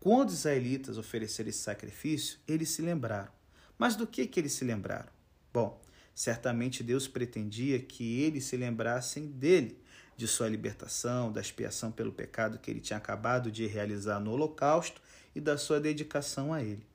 Quando 0.00 0.30
os 0.30 0.34
israelitas 0.34 0.98
ofereceram 0.98 1.48
esse 1.48 1.60
sacrifício, 1.60 2.38
eles 2.46 2.70
se 2.70 2.82
lembraram. 2.82 3.30
Mas 3.78 3.94
do 3.94 4.06
que, 4.06 4.26
que 4.26 4.40
eles 4.40 4.52
se 4.52 4.64
lembraram? 4.64 5.08
Bom, 5.52 5.80
certamente 6.14 6.82
Deus 6.82 7.06
pretendia 7.06 7.78
que 7.78 8.20
eles 8.20 8.44
se 8.44 8.56
lembrassem 8.56 9.26
dele, 9.28 9.80
de 10.16 10.26
sua 10.26 10.48
libertação, 10.48 11.30
da 11.30 11.40
expiação 11.40 11.92
pelo 11.92 12.12
pecado 12.12 12.58
que 12.58 12.70
ele 12.70 12.80
tinha 12.80 12.96
acabado 12.96 13.50
de 13.50 13.66
realizar 13.66 14.18
no 14.18 14.32
Holocausto 14.32 15.00
e 15.34 15.40
da 15.40 15.56
sua 15.56 15.78
dedicação 15.78 16.52
a 16.52 16.62
ele. 16.62 16.86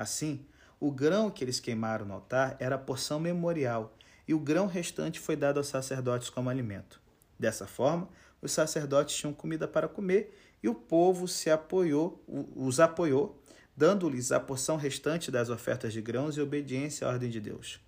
Assim, 0.00 0.46
o 0.80 0.90
grão 0.90 1.30
que 1.30 1.44
eles 1.44 1.60
queimaram 1.60 2.06
no 2.06 2.14
altar 2.14 2.56
era 2.58 2.76
a 2.76 2.78
porção 2.78 3.20
memorial, 3.20 3.94
e 4.26 4.32
o 4.32 4.40
grão 4.40 4.66
restante 4.66 5.20
foi 5.20 5.36
dado 5.36 5.58
aos 5.58 5.66
sacerdotes 5.66 6.30
como 6.30 6.48
alimento. 6.48 6.98
Dessa 7.38 7.66
forma, 7.66 8.08
os 8.40 8.50
sacerdotes 8.50 9.14
tinham 9.14 9.34
comida 9.34 9.68
para 9.68 9.86
comer 9.86 10.34
e 10.62 10.70
o 10.70 10.74
povo 10.74 11.28
se 11.28 11.50
apoiou, 11.50 12.24
os 12.56 12.80
apoiou 12.80 13.44
dando-lhes 13.76 14.32
a 14.32 14.40
porção 14.40 14.78
restante 14.78 15.30
das 15.30 15.50
ofertas 15.50 15.92
de 15.92 16.00
grãos 16.00 16.38
e 16.38 16.40
obediência 16.40 17.06
à 17.06 17.10
ordem 17.10 17.28
de 17.28 17.38
Deus. 17.38 17.78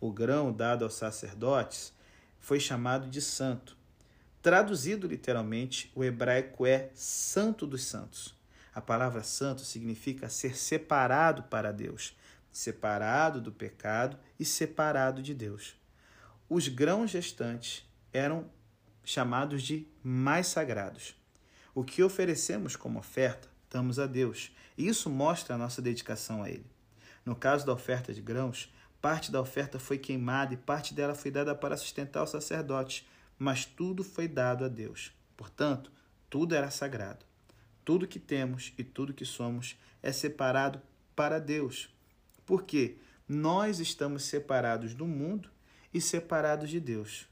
O 0.00 0.10
grão 0.10 0.50
dado 0.50 0.86
aos 0.86 0.94
sacerdotes 0.94 1.92
foi 2.40 2.58
chamado 2.58 3.10
de 3.10 3.20
santo. 3.20 3.76
Traduzido 4.40 5.06
literalmente, 5.06 5.92
o 5.94 6.02
hebraico 6.02 6.64
é 6.64 6.88
santo 6.94 7.66
dos 7.66 7.84
santos. 7.84 8.37
A 8.78 8.80
palavra 8.80 9.24
santo 9.24 9.62
significa 9.62 10.28
ser 10.28 10.56
separado 10.56 11.42
para 11.42 11.72
Deus, 11.72 12.16
separado 12.48 13.40
do 13.40 13.50
pecado 13.50 14.16
e 14.38 14.44
separado 14.44 15.20
de 15.20 15.34
Deus. 15.34 15.74
Os 16.48 16.68
grãos 16.68 17.12
restantes 17.12 17.84
eram 18.12 18.48
chamados 19.02 19.64
de 19.64 19.88
mais 20.00 20.46
sagrados. 20.46 21.16
O 21.74 21.82
que 21.82 22.04
oferecemos 22.04 22.76
como 22.76 23.00
oferta, 23.00 23.48
damos 23.68 23.98
a 23.98 24.06
Deus 24.06 24.52
isso 24.76 25.10
mostra 25.10 25.56
a 25.56 25.58
nossa 25.58 25.82
dedicação 25.82 26.44
a 26.44 26.48
Ele. 26.48 26.70
No 27.26 27.34
caso 27.34 27.66
da 27.66 27.72
oferta 27.72 28.14
de 28.14 28.22
grãos, 28.22 28.72
parte 29.02 29.32
da 29.32 29.40
oferta 29.40 29.80
foi 29.80 29.98
queimada 29.98 30.54
e 30.54 30.56
parte 30.56 30.94
dela 30.94 31.16
foi 31.16 31.32
dada 31.32 31.52
para 31.52 31.76
sustentar 31.76 32.22
os 32.22 32.30
sacerdotes, 32.30 33.04
mas 33.36 33.64
tudo 33.64 34.04
foi 34.04 34.28
dado 34.28 34.64
a 34.64 34.68
Deus. 34.68 35.10
Portanto, 35.36 35.90
tudo 36.30 36.54
era 36.54 36.70
sagrado. 36.70 37.27
Tudo 37.88 38.06
que 38.06 38.18
temos 38.18 38.74
e 38.76 38.84
tudo 38.84 39.14
que 39.14 39.24
somos 39.24 39.74
é 40.02 40.12
separado 40.12 40.78
para 41.16 41.38
Deus. 41.38 41.88
Porque 42.44 42.98
nós 43.26 43.80
estamos 43.80 44.24
separados 44.24 44.92
do 44.92 45.06
mundo 45.06 45.48
e 45.92 45.98
separados 45.98 46.68
de 46.68 46.80
Deus. 46.80 47.26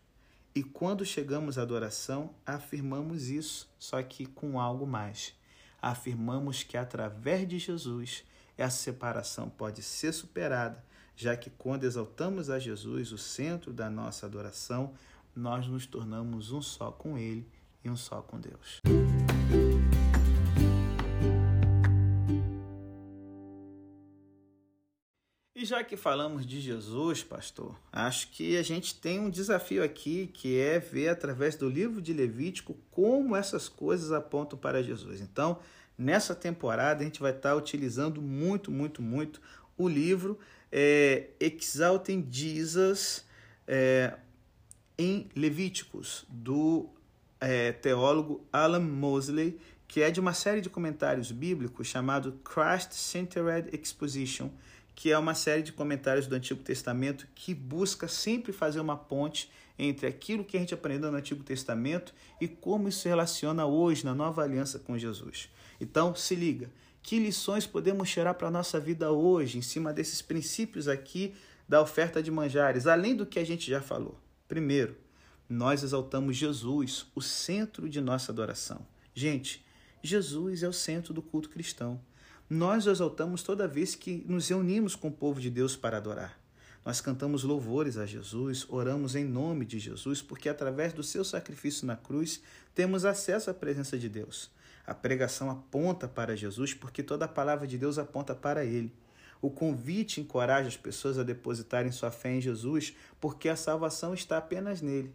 E 0.55 0.63
quando 0.63 1.05
chegamos 1.05 1.59
à 1.59 1.61
adoração, 1.61 2.35
afirmamos 2.47 3.29
isso, 3.29 3.69
só 3.79 4.03
que 4.03 4.25
com 4.25 4.59
algo 4.59 4.87
mais 4.87 5.35
afirmamos 5.83 6.63
que 6.63 6.79
através 6.79 7.47
de 7.47 7.59
Jesus 7.59 8.25
essa 8.57 8.79
separação 8.79 9.51
pode 9.51 9.83
ser 9.83 10.15
superada, 10.15 10.83
já 11.15 11.37
que 11.37 11.51
quando 11.51 11.85
exaltamos 11.85 12.49
a 12.49 12.59
Jesus, 12.59 13.13
o 13.13 13.19
centro 13.19 13.75
da 13.75 13.91
nossa 13.91 14.25
adoração, 14.25 14.95
nós 15.35 15.67
nos 15.67 15.85
tornamos 15.85 16.51
um 16.51 16.63
só 16.63 16.91
com 16.91 17.19
Ele 17.19 17.47
e 17.85 17.91
um 17.91 17.97
só 17.97 18.23
com 18.23 18.41
Deus. 18.41 18.81
Já 25.67 25.85
que 25.85 25.97
falamos 25.97 26.47
de 26.47 26.61
Jesus, 26.61 27.23
pastor, 27.23 27.79
acho 27.93 28.31
que 28.31 28.57
a 28.57 28.63
gente 28.63 28.95
tem 28.95 29.21
um 29.21 29.29
desafio 29.29 29.83
aqui 29.83 30.29
que 30.33 30.59
é 30.59 30.79
ver 30.79 31.09
através 31.09 31.57
do 31.57 31.69
livro 31.69 32.01
de 32.01 32.13
Levítico 32.13 32.75
como 32.91 33.37
essas 33.37 33.69
coisas 33.69 34.13
apontam 34.13 34.59
para 34.59 34.83
Jesus. 34.83 35.21
Então, 35.21 35.59
nessa 35.99 36.35
temporada, 36.35 37.03
a 37.03 37.05
gente 37.05 37.21
vai 37.21 37.33
estar 37.33 37.55
utilizando 37.55 38.23
muito, 38.23 38.71
muito, 38.71 39.03
muito 39.03 39.43
o 39.77 39.89
livro 39.89 40.39
é, 40.71 41.31
Exalting 41.41 42.27
Jesus 42.31 43.27
é, 43.67 44.15
em 44.97 45.29
Levíticos, 45.35 46.25
do 46.29 46.89
é, 47.41 47.73
teólogo 47.73 48.47
Alan 48.53 48.81
Mosley, 48.81 49.59
que 49.89 50.01
é 50.01 50.11
de 50.11 50.21
uma 50.21 50.33
série 50.33 50.61
de 50.61 50.71
comentários 50.71 51.31
bíblicos 51.31 51.87
chamado 51.87 52.41
Christ 52.45 52.93
Centered 52.93 53.69
Exposition 53.73 54.51
que 54.97 55.13
é 55.13 55.19
uma 55.19 55.35
série 55.35 55.63
de 55.63 55.73
comentários 55.73 56.27
do 56.27 56.35
Antigo 56.35 56.63
Testamento 56.63 57.29
que 57.35 57.55
busca 57.55 58.09
sempre 58.09 58.51
fazer 58.51 58.81
uma 58.81 58.97
ponte 58.97 59.53
entre 59.79 60.07
aquilo 60.07 60.43
que 60.43 60.57
a 60.57 60.61
gente 60.61 60.73
aprendeu 60.73 61.13
no 61.13 61.19
Antigo 61.19 61.45
Testamento 61.45 62.15
e 62.41 62.49
como 62.49 62.89
isso 62.89 63.01
se 63.01 63.09
relaciona 63.09 63.67
hoje 63.67 64.07
na 64.07 64.15
nova 64.15 64.43
aliança 64.43 64.79
com 64.79 64.97
Jesus. 64.97 65.51
Então, 65.79 66.15
se 66.15 66.35
liga, 66.35 66.71
que 67.03 67.19
lições 67.19 67.67
podemos 67.67 68.11
tirar 68.11 68.33
para 68.35 68.49
a 68.49 68.51
nossa 68.51 68.81
vida 68.81 69.13
hoje 69.13 69.59
em 69.59 69.63
cima 69.63 69.93
desses 69.93 70.23
princípios 70.23 70.89
aqui 70.89 71.35
da 71.69 71.83
oferta 71.83 72.23
de 72.23 72.31
manjares, 72.31 72.87
além 72.87 73.15
do 73.15 73.27
que 73.27 73.39
a 73.39 73.45
gente 73.45 73.71
já 73.71 73.83
falou? 73.83 74.19
Primeiro, 74.49 74.97
nós 75.47 75.83
exaltamos 75.83 76.39
Jesus, 76.39 77.07
o 77.15 77.21
centro 77.21 77.87
de 77.87 78.01
nossa 78.01 78.33
adoração. 78.33 78.87
Gente, 79.15 79.63
Jesus 80.03 80.63
é 80.63 80.69
o 80.69 80.73
centro 80.73 81.13
do 81.13 81.21
culto 81.21 81.51
cristão. 81.51 82.01
Nós 82.49 82.87
o 82.87 82.91
exaltamos 82.91 83.43
toda 83.43 83.67
vez 83.67 83.97
que 83.97 84.25
nos 84.29 84.49
reunimos 84.49 84.95
com 84.95 85.09
o 85.09 85.13
povo 85.13 85.41
de 85.41 85.51
Deus 85.51 85.75
para 85.75 85.97
adorar. 85.97 86.39
Nós 86.85 87.01
cantamos 87.01 87.43
louvores 87.43 87.99
a 87.99 88.07
Jesus, 88.07 88.65
oramos 88.69 89.17
em 89.17 89.25
nome 89.25 89.65
de 89.65 89.81
Jesus, 89.81 90.23
porque 90.23 90.49
através 90.49 90.93
do 90.93 91.03
seu 91.03 91.25
sacrifício 91.25 91.85
na 91.85 91.97
cruz 91.97 92.41
temos 92.73 93.05
acesso 93.05 93.51
à 93.51 93.55
presença 93.55 93.99
de 93.99 94.09
Deus. 94.09 94.49
A 94.87 94.95
pregação 94.95 95.51
aponta 95.51 96.07
para 96.07 96.37
Jesus, 96.37 96.73
porque 96.73 97.03
toda 97.03 97.25
a 97.25 97.29
palavra 97.29 97.67
de 97.67 97.77
Deus 97.77 97.99
aponta 97.99 98.33
para 98.33 98.65
ele. 98.65 98.95
O 99.43 99.51
convite 99.51 100.21
encoraja 100.21 100.69
as 100.69 100.77
pessoas 100.77 101.19
a 101.19 101.25
depositarem 101.25 101.91
sua 101.91 102.13
fé 102.13 102.37
em 102.37 102.41
Jesus, 102.41 102.95
porque 103.21 103.49
a 103.49 103.57
salvação 103.57 104.15
está 104.15 104.39
apenas 104.39 104.81
nele. 104.81 105.13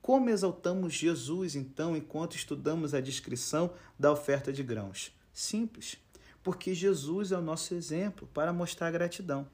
Como 0.00 0.28
exaltamos 0.28 0.92
Jesus, 0.94 1.54
então, 1.54 1.96
enquanto 1.96 2.34
estudamos 2.34 2.92
a 2.92 3.00
descrição 3.00 3.72
da 3.96 4.10
oferta 4.10 4.52
de 4.52 4.64
grãos? 4.64 5.16
Simples, 5.32 5.96
porque 6.42 6.74
Jesus 6.74 7.32
é 7.32 7.38
o 7.38 7.42
nosso 7.42 7.74
exemplo 7.74 8.28
para 8.34 8.52
mostrar 8.52 8.90
gratidão. 8.90 9.46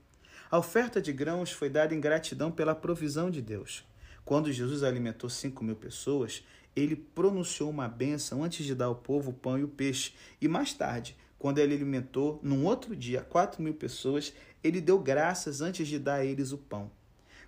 A 0.51 0.59
oferta 0.59 1.01
de 1.01 1.13
grãos 1.13 1.53
foi 1.53 1.69
dada 1.69 1.95
em 1.95 2.01
gratidão 2.01 2.51
pela 2.51 2.75
provisão 2.75 3.31
de 3.31 3.43
Deus. 3.43 3.85
Quando 4.25 4.53
Jesus 4.53 4.83
alimentou 4.83 5.29
cinco 5.29 5.63
mil 5.63 5.77
pessoas, 5.77 6.43
ele 6.75 6.97
pronunciou 6.97 7.69
uma 7.69 7.89
bênção 7.89 8.43
antes 8.43 8.65
de 8.65 8.75
dar 8.75 8.87
ao 8.87 8.95
povo 8.95 9.31
o 9.31 9.35
pão 9.35 9.59
e 9.59 9.65
o 9.65 9.69
peixe. 9.69 10.15
E 10.41 10.49
mais 10.49 10.73
tarde, 10.73 11.17
quando 11.39 11.59
ele 11.59 11.75
alimentou, 11.75 12.41
num 12.43 12.65
outro 12.65 12.97
dia, 12.97 13.21
quatro 13.21 13.63
mil 13.63 13.75
pessoas, 13.75 14.33
ele 14.63 14.81
deu 14.81 14.99
graças 14.99 15.61
antes 15.61 15.87
de 15.87 15.99
dar 15.99 16.17
a 16.17 16.25
eles 16.25 16.53
o 16.53 16.59
pão. 16.59 16.91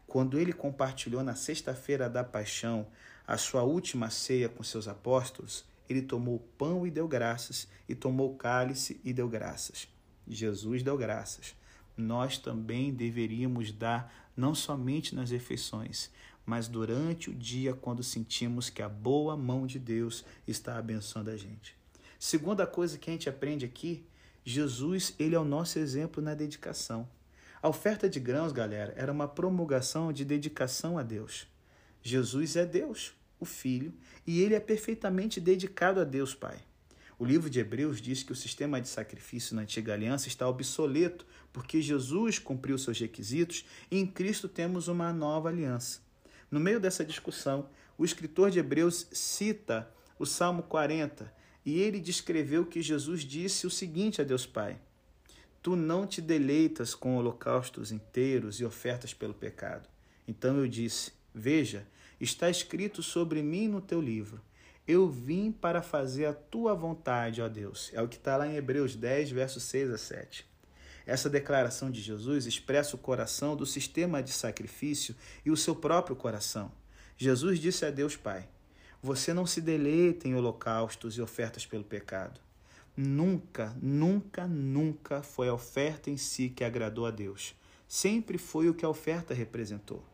Quando 0.07 0.38
ele 0.38 0.53
compartilhou 0.53 1.22
na 1.22 1.35
sexta-feira 1.35 2.09
da 2.09 2.24
paixão 2.24 2.87
a 3.26 3.37
sua 3.37 3.62
última 3.62 4.11
ceia 4.11 4.48
com 4.48 4.62
seus 4.62 4.88
apóstolos, 4.88 5.64
ele 5.90 6.03
tomou 6.03 6.37
o 6.37 6.40
pão 6.57 6.87
e 6.87 6.90
deu 6.90 7.07
graças, 7.07 7.68
e 7.88 7.94
tomou 7.94 8.33
o 8.33 8.37
cálice 8.37 9.00
e 9.05 9.12
deu 9.12 9.29
graças. 9.29 9.88
Jesus 10.26 10.83
deu 10.83 10.96
graças 10.96 11.55
nós 12.00 12.38
também 12.38 12.92
deveríamos 12.92 13.70
dar 13.70 14.12
não 14.37 14.55
somente 14.55 15.14
nas 15.14 15.31
refeições, 15.31 16.11
mas 16.44 16.66
durante 16.66 17.31
o 17.31 17.35
dia 17.35 17.74
quando 17.74 18.03
sentimos 18.03 18.70
que 18.70 18.83
a 18.83 18.88
boa 18.88 19.37
mão 19.37 19.66
de 19.66 19.79
Deus 19.79 20.24
está 20.46 20.79
abençoando 20.79 21.31
a 21.31 21.37
gente. 21.37 21.76
Segunda 22.18 22.66
coisa 22.66 22.98
que 22.98 23.11
a 23.11 23.12
gente 23.12 23.29
aprende 23.29 23.64
aqui, 23.64 24.05
Jesus, 24.44 25.14
ele 25.18 25.35
é 25.35 25.38
o 25.38 25.44
nosso 25.44 25.79
exemplo 25.79 26.22
na 26.22 26.35
dedicação. 26.35 27.09
A 27.62 27.68
oferta 27.68 28.09
de 28.09 28.18
grãos, 28.18 28.53
galera, 28.53 28.94
era 28.96 29.12
uma 29.12 29.29
promulgação 29.29 30.12
de 30.12 30.24
dedicação 30.24 30.98
a 30.98 31.03
Deus. 31.03 31.46
Jesus 32.03 32.57
é 32.57 32.64
Deus, 32.64 33.12
o 33.40 33.44
Filho, 33.44 33.92
e 34.26 34.40
ele 34.40 34.55
é 34.55 34.61
perfeitamente 34.61 35.40
dedicado 35.40 35.98
a 35.98 36.05
Deus 36.05 36.35
Pai. 36.35 36.59
O 37.18 37.24
livro 37.24 37.50
de 37.50 37.61
Hebreus 37.61 38.00
diz 38.00 38.22
que 38.22 38.33
o 38.33 38.37
sistema 38.37 38.81
de 38.81 38.88
sacrifício 38.88 39.55
na 39.57 39.62
antiga 39.62 39.92
aliança 39.92 40.29
está 40.29 40.48
obsoleto 40.48 41.26
porque 41.53 41.83
Jesus 41.83 42.38
cumpriu 42.38 42.79
seus 42.79 42.98
requisitos 42.98 43.66
e 43.90 43.98
em 43.98 44.07
Cristo 44.07 44.48
temos 44.48 44.88
uma 44.88 45.12
nova 45.12 45.48
aliança. 45.48 46.00
No 46.50 46.59
meio 46.59 46.81
dessa 46.81 47.05
discussão, 47.05 47.68
o 47.98 48.05
escritor 48.05 48.50
de 48.50 48.59
Hebreus 48.59 49.07
cita 49.12 49.92
o 50.18 50.24
Salmo 50.24 50.62
40 50.62 51.33
e 51.64 51.79
ele 51.79 52.00
descreveu 52.00 52.64
que 52.64 52.81
Jesus 52.81 53.20
disse 53.20 53.66
o 53.66 53.70
seguinte 53.70 54.20
a 54.20 54.24
Deus 54.24 54.46
Pai: 54.46 54.81
Tu 55.62 55.76
não 55.76 56.07
te 56.07 56.22
deleitas 56.22 56.94
com 56.94 57.16
holocaustos 57.16 57.92
inteiros 57.92 58.61
e 58.61 58.64
ofertas 58.64 59.12
pelo 59.12 59.35
pecado. 59.35 59.87
Então 60.26 60.57
eu 60.57 60.66
disse: 60.66 61.12
Veja, 61.35 61.87
está 62.20 62.50
escrito 62.50 63.02
sobre 63.02 63.42
mim 63.42 63.68
no 63.68 63.80
teu 63.80 64.00
livro 64.00 64.40
eu 64.90 65.09
vim 65.09 65.52
para 65.52 65.83
fazer 65.83 66.26
a 66.26 66.33
tua 66.33 66.74
vontade, 66.74 67.40
ó 67.40 67.48
Deus. 67.48 67.90
É 67.92 68.02
o 68.02 68.09
que 68.09 68.16
está 68.16 68.37
lá 68.37 68.46
em 68.46 68.56
Hebreus 68.56 68.96
10, 68.96 69.30
versos 69.30 69.62
6 69.64 69.90
a 69.90 69.98
7. 69.98 70.46
Essa 71.06 71.30
declaração 71.30 71.90
de 71.90 72.00
Jesus 72.00 72.46
expressa 72.46 72.96
o 72.96 72.98
coração 72.98 73.56
do 73.56 73.64
sistema 73.64 74.22
de 74.22 74.33
sacrifício 74.33 75.14
e 75.44 75.50
o 75.50 75.56
seu 75.56 75.74
próprio 75.76 76.16
coração. 76.16 76.72
Jesus 77.16 77.59
disse 77.59 77.85
a 77.85 77.90
Deus 77.90 78.16
Pai: 78.16 78.48
Você 79.02 79.33
não 79.33 79.46
se 79.46 79.61
deleita 79.61 80.26
em 80.26 80.35
holocaustos 80.35 81.16
e 81.16 81.22
ofertas 81.22 81.64
pelo 81.64 81.85
pecado. 81.85 82.40
Nunca, 82.96 83.74
nunca, 83.80 84.46
nunca 84.46 85.22
foi 85.22 85.48
a 85.48 85.54
oferta 85.54 86.11
em 86.11 86.16
si 86.16 86.48
que 86.48 86.64
agradou 86.64 87.06
a 87.06 87.11
Deus. 87.11 87.54
Sempre 87.87 88.38
foi 88.38 88.68
o 88.68 88.74
que 88.74 88.85
a 88.85 88.88
oferta 88.88 89.33
representou. 89.33 90.04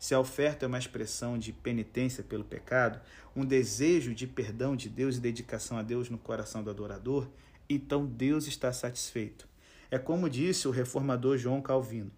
Se 0.00 0.14
a 0.14 0.18
oferta 0.18 0.64
é 0.64 0.66
uma 0.66 0.78
expressão 0.78 1.38
de 1.38 1.52
penitência 1.52 2.24
pelo 2.24 2.42
pecado, 2.42 2.98
um 3.36 3.44
desejo 3.44 4.14
de 4.14 4.26
perdão 4.26 4.74
de 4.74 4.88
Deus 4.88 5.18
e 5.18 5.20
dedicação 5.20 5.76
a 5.76 5.82
Deus 5.82 6.08
no 6.08 6.16
coração 6.16 6.64
do 6.64 6.70
adorador, 6.70 7.28
então 7.68 8.06
Deus 8.06 8.46
está 8.46 8.72
satisfeito. 8.72 9.46
É 9.90 9.98
como 9.98 10.30
disse 10.30 10.66
o 10.66 10.70
reformador 10.70 11.36
João 11.36 11.60
Calvino: 11.60 12.10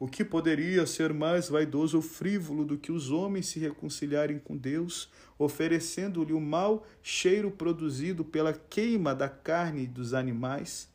O 0.00 0.08
que 0.08 0.24
poderia 0.24 0.84
ser 0.84 1.14
mais 1.14 1.48
vaidoso 1.48 1.98
ou 1.98 2.02
frívolo 2.02 2.64
do 2.64 2.76
que 2.76 2.90
os 2.90 3.12
homens 3.12 3.46
se 3.46 3.60
reconciliarem 3.60 4.40
com 4.40 4.56
Deus, 4.56 5.08
oferecendo-lhe 5.38 6.32
o 6.32 6.40
mau 6.40 6.84
cheiro 7.04 7.52
produzido 7.52 8.24
pela 8.24 8.52
queima 8.52 9.14
da 9.14 9.28
carne 9.28 9.86
dos 9.86 10.12
animais? 10.12 10.88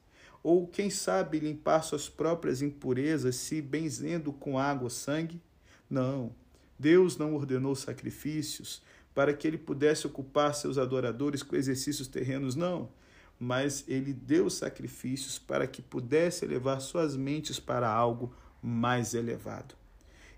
Ou, 0.43 0.67
quem 0.67 0.89
sabe, 0.89 1.39
limpar 1.39 1.83
suas 1.83 2.09
próprias 2.09 2.61
impurezas, 2.61 3.37
se 3.37 3.61
benzendo 3.61 4.33
com 4.33 4.59
água 4.59 4.83
ou 4.83 4.89
sangue? 4.89 5.41
Não, 5.89 6.33
Deus 6.77 7.17
não 7.17 7.35
ordenou 7.35 7.75
sacrifícios 7.75 8.81
para 9.15 9.33
que 9.33 9.47
ele 9.47 9.57
pudesse 9.57 10.05
ocupar 10.05 10.53
seus 10.53 10.77
adoradores 10.77 11.41
com 11.41 11.55
exercícios 11.55 12.07
terrenos, 12.07 12.55
não. 12.55 12.89
Mas 13.39 13.83
ele 13.87 14.13
deu 14.13 14.49
sacrifícios 14.49 15.39
para 15.39 15.65
que 15.65 15.81
pudesse 15.81 16.45
elevar 16.45 16.79
suas 16.81 17.15
mentes 17.15 17.59
para 17.59 17.89
algo 17.89 18.33
mais 18.61 19.13
elevado. 19.13 19.75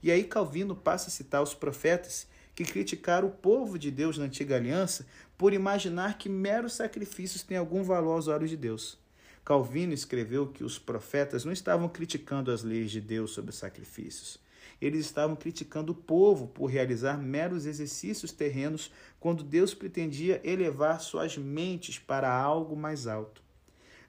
E 0.02 0.12
aí 0.12 0.24
Calvino 0.24 0.76
passa 0.76 1.08
a 1.08 1.12
citar 1.12 1.44
os 1.44 1.54
profetas 1.54 2.28
que 2.56 2.64
criticaram 2.64 3.28
o 3.28 3.32
povo 3.32 3.78
de 3.78 3.92
Deus 3.92 4.18
na 4.18 4.26
antiga 4.26 4.56
aliança 4.56 5.06
por 5.38 5.54
imaginar 5.54 6.18
que 6.18 6.30
meros 6.30 6.74
sacrifícios 6.74 7.44
têm 7.44 7.58
algum 7.58 7.84
valor 7.84 8.14
aos 8.14 8.28
olhos 8.28 8.50
de 8.50 8.58
Deus. 8.58 8.98
Calvino 9.44 9.94
escreveu 9.94 10.48
que 10.48 10.64
os 10.64 10.78
profetas 10.78 11.44
não 11.44 11.52
estavam 11.52 11.90
criticando 11.90 12.52
as 12.52 12.64
leis 12.64 12.92
de 12.92 13.02
Deus 13.02 13.32
sobre 13.32 13.52
os 13.52 13.58
sacrifícios. 13.58 14.40
Eles 14.82 15.02
estavam 15.02 15.36
criticando 15.36 15.92
o 15.92 15.96
povo 15.96 16.48
por 16.48 16.68
realizar 16.68 17.18
meros 17.18 17.66
exercícios 17.66 18.32
terrenos 18.32 18.92
quando 19.20 19.44
Deus 19.44 19.74
pretendia 19.74 20.42
elevar 20.44 21.02
suas 21.02 21.38
mentes 21.38 22.00
para 22.00 22.32
algo 22.32 22.76
mais 22.76 23.06
alto. 23.06 23.42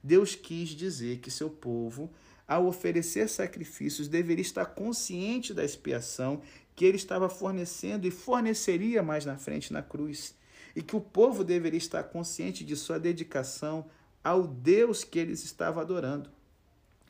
Deus 0.03 0.35
quis 0.35 0.71
dizer 0.71 1.19
que 1.19 1.31
seu 1.31 1.51
povo, 1.51 2.11
ao 2.47 2.67
oferecer 2.67 3.29
sacrifícios, 3.29 4.09
deveria 4.09 4.43
estar 4.43 4.67
consciente 4.67 5.53
da 5.53 5.65
expiação 5.65 6.41
que 6.75 6.85
ele 6.85 6.97
estava 6.97 7.29
fornecendo 7.29 8.07
e 8.07 8.11
forneceria 8.11 9.03
mais 9.03 9.27
na 9.27 9.37
frente 9.37 9.73
na 9.73 9.83
cruz, 9.83 10.35
e 10.75 10.81
que 10.81 10.97
o 10.97 11.01
povo 11.01 11.45
deveria 11.45 11.79
estar 11.79 12.05
consciente 12.05 12.65
de 12.65 12.77
sua 12.77 12.99
dedicação 12.99 13.87
ao 14.23 14.47
Deus 14.47 15.05
que 15.05 15.19
eles 15.19 15.45
estavam 15.45 15.83
adorando. 15.83 16.31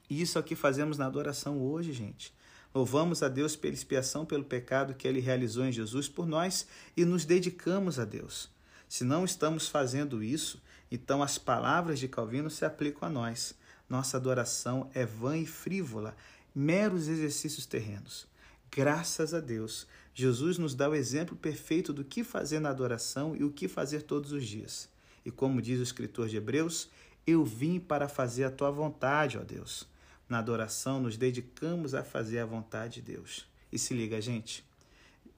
E 0.09 0.20
isso 0.20 0.38
é 0.38 0.40
o 0.40 0.44
que 0.44 0.57
fazemos 0.57 0.99
na 0.99 1.07
adoração 1.07 1.62
hoje, 1.62 1.92
gente. 1.92 2.35
Louvamos 2.74 3.22
a 3.22 3.28
Deus 3.28 3.56
pela 3.56 3.74
expiação 3.74 4.24
pelo 4.24 4.44
pecado 4.44 4.94
que 4.94 5.06
ele 5.06 5.18
realizou 5.18 5.64
em 5.64 5.72
Jesus 5.72 6.09
por 6.09 6.26
nós 6.26 6.66
e 6.96 7.04
nos 7.04 7.24
dedicamos 7.24 7.98
a 7.98 8.04
Deus. 8.04 8.48
Se 8.88 9.02
não 9.02 9.24
estamos 9.24 9.68
fazendo 9.68 10.22
isso, 10.22 10.62
então 10.90 11.22
as 11.22 11.37
palavras 11.37 11.98
de 11.98 12.09
Calvino 12.09 12.48
se 12.48 12.64
aplicam 12.64 13.09
a 13.09 13.11
nós. 13.11 13.54
Nossa 13.88 14.16
adoração 14.16 14.88
é 14.94 15.04
vã 15.04 15.37
e 15.37 15.46
frívola, 15.46 16.16
meros 16.54 17.09
exercícios 17.09 17.66
terrenos. 17.66 18.26
Graças 18.70 19.35
a 19.35 19.40
Deus, 19.40 19.87
Jesus 20.14 20.56
nos 20.56 20.74
dá 20.74 20.88
o 20.88 20.94
exemplo 20.94 21.37
perfeito 21.37 21.92
do 21.92 22.04
que 22.04 22.22
fazer 22.22 22.61
na 22.61 22.70
adoração 22.70 23.35
e 23.35 23.42
o 23.42 23.50
que 23.50 23.66
fazer 23.66 24.02
todos 24.02 24.30
os 24.30 24.46
dias. 24.46 24.88
E 25.24 25.30
como 25.30 25.61
diz 25.61 25.80
o 25.80 25.83
escritor 25.83 26.28
de 26.28 26.37
Hebreus, 26.37 26.88
eu 27.26 27.44
vim 27.44 27.80
para 27.80 28.09
fazer 28.09 28.44
a 28.44 28.50
tua 28.50 28.70
vontade, 28.70 29.38
ó 29.38 29.42
Deus. 29.42 29.89
Na 30.31 30.38
adoração, 30.38 31.01
nos 31.01 31.16
dedicamos 31.16 31.93
a 31.93 32.05
fazer 32.05 32.38
a 32.38 32.47
vontade 32.47 33.03
de 33.03 33.12
Deus. 33.12 33.49
E 33.73 33.77
se 33.77 33.93
liga, 33.93 34.21
gente, 34.21 34.64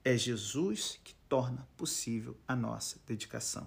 é 0.05 0.15
Jesus 0.15 0.99
que 1.03 1.15
torna 1.27 1.67
possível 1.75 2.37
a 2.47 2.55
nossa 2.55 2.97
dedicação. 3.07 3.65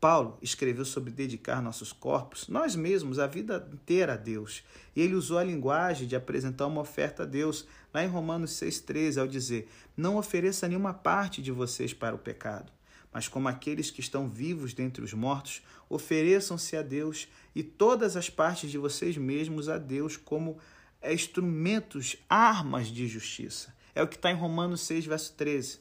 Paulo 0.00 0.38
escreveu 0.40 0.86
sobre 0.86 1.12
dedicar 1.12 1.60
nossos 1.60 1.92
corpos, 1.92 2.48
nós 2.48 2.74
mesmos, 2.74 3.18
a 3.18 3.26
vida 3.26 3.68
inteira 3.70 4.14
a 4.14 4.16
Deus. 4.16 4.64
E 4.96 5.02
ele 5.02 5.14
usou 5.14 5.36
a 5.36 5.44
linguagem 5.44 6.08
de 6.08 6.16
apresentar 6.16 6.66
uma 6.68 6.80
oferta 6.80 7.24
a 7.24 7.26
Deus, 7.26 7.66
lá 7.92 8.02
em 8.02 8.08
Romanos 8.08 8.52
6,13, 8.52 9.20
ao 9.20 9.28
dizer: 9.28 9.70
Não 9.94 10.16
ofereça 10.16 10.66
nenhuma 10.66 10.94
parte 10.94 11.42
de 11.42 11.52
vocês 11.52 11.92
para 11.92 12.14
o 12.14 12.18
pecado 12.18 12.72
mas 13.12 13.28
como 13.28 13.48
aqueles 13.48 13.90
que 13.90 14.00
estão 14.00 14.28
vivos 14.28 14.72
dentre 14.72 15.02
os 15.02 15.12
mortos, 15.12 15.62
ofereçam-se 15.88 16.76
a 16.76 16.82
Deus 16.82 17.28
e 17.54 17.62
todas 17.62 18.16
as 18.16 18.30
partes 18.30 18.70
de 18.70 18.78
vocês 18.78 19.16
mesmos 19.16 19.68
a 19.68 19.78
Deus 19.78 20.16
como 20.16 20.58
instrumentos, 21.02 22.16
armas 22.28 22.88
de 22.88 23.08
justiça. 23.08 23.74
É 23.94 24.02
o 24.02 24.08
que 24.08 24.16
está 24.16 24.30
em 24.30 24.36
Romanos 24.36 24.82
6, 24.82 25.06
verso 25.06 25.34
13. 25.34 25.80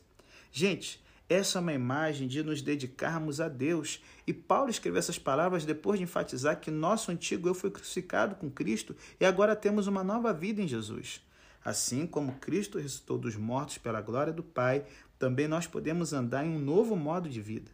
Gente, 0.52 1.02
essa 1.30 1.60
é 1.60 1.62
uma 1.62 1.74
imagem 1.74 2.28
de 2.28 2.42
nos 2.42 2.60
dedicarmos 2.60 3.39
a 3.39 3.48
Deus. 3.48 4.02
E 4.26 4.34
Paulo 4.34 4.72
escreveu 4.72 4.98
essas 4.98 5.20
palavras 5.20 5.63
depois 5.63 6.00
de 6.00 6.04
enfatizar 6.04 6.60
que 6.60 6.72
nosso 6.72 7.12
antigo 7.12 7.48
eu 7.48 7.54
foi 7.54 7.70
crucificado 7.70 8.36
com 8.36 8.50
Cristo 8.50 8.96
e 9.20 9.26
agora 9.26 9.56
temos 9.56 9.86
uma 9.86 10.04
nova 10.04 10.34
vida 10.34 10.60
em 10.60 10.68
Jesus. 10.68 11.22
Assim 11.63 12.08
como 12.08 12.39
Cristo 12.39 12.80
ressuscitou 12.80 13.18
dos 13.18 13.36
mortos 13.36 13.78
pela 13.78 14.02
glória 14.02 14.34
do 14.34 14.42
Pai, 14.42 14.86
também 15.19 15.49
nós 15.49 15.67
podemos 15.67 16.13
andar 16.13 16.45
em 16.45 16.49
um 16.49 16.60
novo 16.60 16.95
modo 16.95 17.29
de 17.29 17.41
vida. 17.41 17.69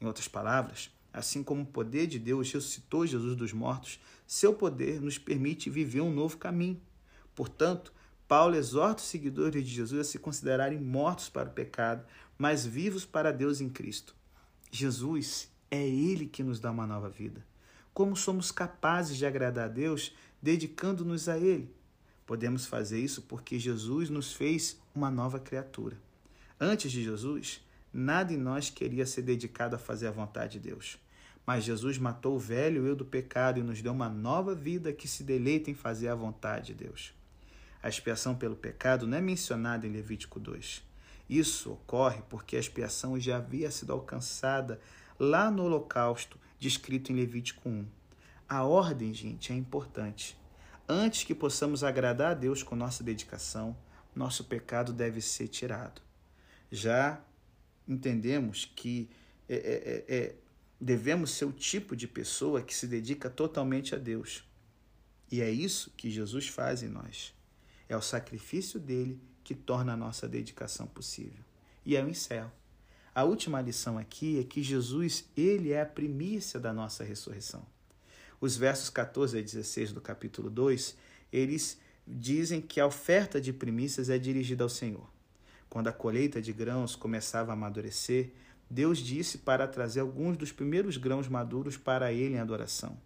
Em 0.00 0.06
outras 0.06 0.26
palavras, 0.26 0.90
assim 1.12 1.42
como 1.42 1.62
o 1.62 1.66
poder 1.66 2.06
de 2.06 2.18
Deus 2.18 2.50
ressuscitou 2.50 3.06
Jesus 3.06 3.36
dos 3.36 3.52
mortos, 3.52 4.00
seu 4.26 4.54
poder 4.54 5.00
nos 5.00 5.18
permite 5.18 5.68
viver 5.68 6.00
um 6.00 6.12
novo 6.12 6.38
caminho. 6.38 6.80
Portanto, 7.34 7.92
Paulo 8.26 8.56
exorta 8.56 9.02
os 9.02 9.08
seguidores 9.08 9.62
de 9.62 9.70
Jesus 9.70 10.00
a 10.00 10.04
se 10.04 10.18
considerarem 10.18 10.80
mortos 10.80 11.28
para 11.28 11.50
o 11.50 11.52
pecado, 11.52 12.04
mas 12.38 12.64
vivos 12.64 13.04
para 13.04 13.30
Deus 13.30 13.60
em 13.60 13.68
Cristo. 13.68 14.16
Jesus 14.70 15.50
é 15.70 15.86
Ele 15.86 16.26
que 16.26 16.42
nos 16.42 16.58
dá 16.58 16.70
uma 16.70 16.86
nova 16.86 17.10
vida. 17.10 17.44
Como 17.92 18.16
somos 18.16 18.50
capazes 18.50 19.16
de 19.16 19.26
agradar 19.26 19.66
a 19.66 19.72
Deus 19.72 20.14
dedicando-nos 20.40 21.28
a 21.28 21.38
Ele? 21.38 21.70
Podemos 22.26 22.66
fazer 22.66 22.98
isso 22.98 23.22
porque 23.22 23.58
Jesus 23.58 24.08
nos 24.10 24.32
fez 24.32 24.80
uma 24.94 25.10
nova 25.10 25.38
criatura. 25.38 26.05
Antes 26.58 26.90
de 26.90 27.04
Jesus, 27.04 27.60
nada 27.92 28.32
em 28.32 28.38
nós 28.38 28.70
queria 28.70 29.04
ser 29.04 29.20
dedicado 29.20 29.76
a 29.76 29.78
fazer 29.78 30.06
a 30.06 30.10
vontade 30.10 30.58
de 30.58 30.70
Deus. 30.70 30.96
Mas 31.46 31.64
Jesus 31.64 31.98
matou 31.98 32.36
o 32.36 32.40
velho 32.40 32.86
eu 32.86 32.96
do 32.96 33.04
pecado 33.04 33.60
e 33.60 33.62
nos 33.62 33.82
deu 33.82 33.92
uma 33.92 34.08
nova 34.08 34.54
vida 34.54 34.90
que 34.92 35.06
se 35.06 35.22
deleita 35.22 35.70
em 35.70 35.74
fazer 35.74 36.08
a 36.08 36.14
vontade 36.14 36.68
de 36.68 36.84
Deus. 36.84 37.12
A 37.82 37.90
expiação 37.90 38.34
pelo 38.34 38.56
pecado 38.56 39.06
não 39.06 39.18
é 39.18 39.20
mencionada 39.20 39.86
em 39.86 39.92
Levítico 39.92 40.40
2. 40.40 40.82
Isso 41.28 41.72
ocorre 41.72 42.22
porque 42.28 42.56
a 42.56 42.60
expiação 42.60 43.20
já 43.20 43.36
havia 43.36 43.70
sido 43.70 43.92
alcançada 43.92 44.80
lá 45.20 45.50
no 45.50 45.64
holocausto, 45.64 46.38
descrito 46.58 47.12
em 47.12 47.16
Levítico 47.16 47.68
1. 47.68 47.86
A 48.48 48.64
ordem, 48.64 49.12
gente, 49.12 49.52
é 49.52 49.56
importante. 49.56 50.38
Antes 50.88 51.22
que 51.22 51.34
possamos 51.34 51.84
agradar 51.84 52.30
a 52.30 52.34
Deus 52.34 52.62
com 52.62 52.74
nossa 52.74 53.04
dedicação, 53.04 53.76
nosso 54.14 54.44
pecado 54.44 54.92
deve 54.92 55.20
ser 55.20 55.48
tirado. 55.48 56.05
Já 56.70 57.22
entendemos 57.86 58.64
que 58.64 59.08
é, 59.48 59.54
é, 59.54 59.58
é, 59.58 60.16
é, 60.16 60.34
devemos 60.80 61.30
ser 61.30 61.44
o 61.44 61.52
tipo 61.52 61.94
de 61.94 62.08
pessoa 62.08 62.62
que 62.62 62.74
se 62.74 62.86
dedica 62.86 63.30
totalmente 63.30 63.94
a 63.94 63.98
Deus. 63.98 64.44
E 65.30 65.40
é 65.40 65.50
isso 65.50 65.90
que 65.96 66.10
Jesus 66.10 66.48
faz 66.48 66.82
em 66.82 66.88
nós. 66.88 67.34
É 67.88 67.96
o 67.96 68.02
sacrifício 68.02 68.78
dele 68.78 69.20
que 69.44 69.54
torna 69.54 69.92
a 69.92 69.96
nossa 69.96 70.28
dedicação 70.28 70.86
possível. 70.86 71.44
E 71.84 71.94
eu 71.94 72.08
encerro. 72.08 72.50
A 73.14 73.24
última 73.24 73.60
lição 73.60 73.96
aqui 73.96 74.38
é 74.38 74.44
que 74.44 74.62
Jesus, 74.62 75.24
ele 75.36 75.72
é 75.72 75.80
a 75.80 75.86
primícia 75.86 76.60
da 76.60 76.72
nossa 76.72 77.02
ressurreição. 77.02 77.64
Os 78.40 78.56
versos 78.56 78.90
14 78.90 79.38
a 79.38 79.40
16 79.40 79.92
do 79.92 80.00
capítulo 80.00 80.50
2, 80.50 80.96
eles 81.32 81.78
dizem 82.06 82.60
que 82.60 82.78
a 82.78 82.86
oferta 82.86 83.40
de 83.40 83.52
primícias 83.52 84.10
é 84.10 84.18
dirigida 84.18 84.64
ao 84.64 84.68
Senhor. 84.68 85.08
Quando 85.68 85.88
a 85.88 85.92
colheita 85.92 86.40
de 86.40 86.52
grãos 86.52 86.96
começava 86.96 87.52
a 87.52 87.54
amadurecer, 87.54 88.32
Deus 88.68 88.98
disse 88.98 89.38
para 89.38 89.68
trazer 89.68 90.00
alguns 90.00 90.36
dos 90.36 90.50
primeiros 90.50 90.96
grãos 90.96 91.28
maduros 91.28 91.76
para 91.76 92.12
ele 92.12 92.34
em 92.34 92.40
adoração. 92.40 92.96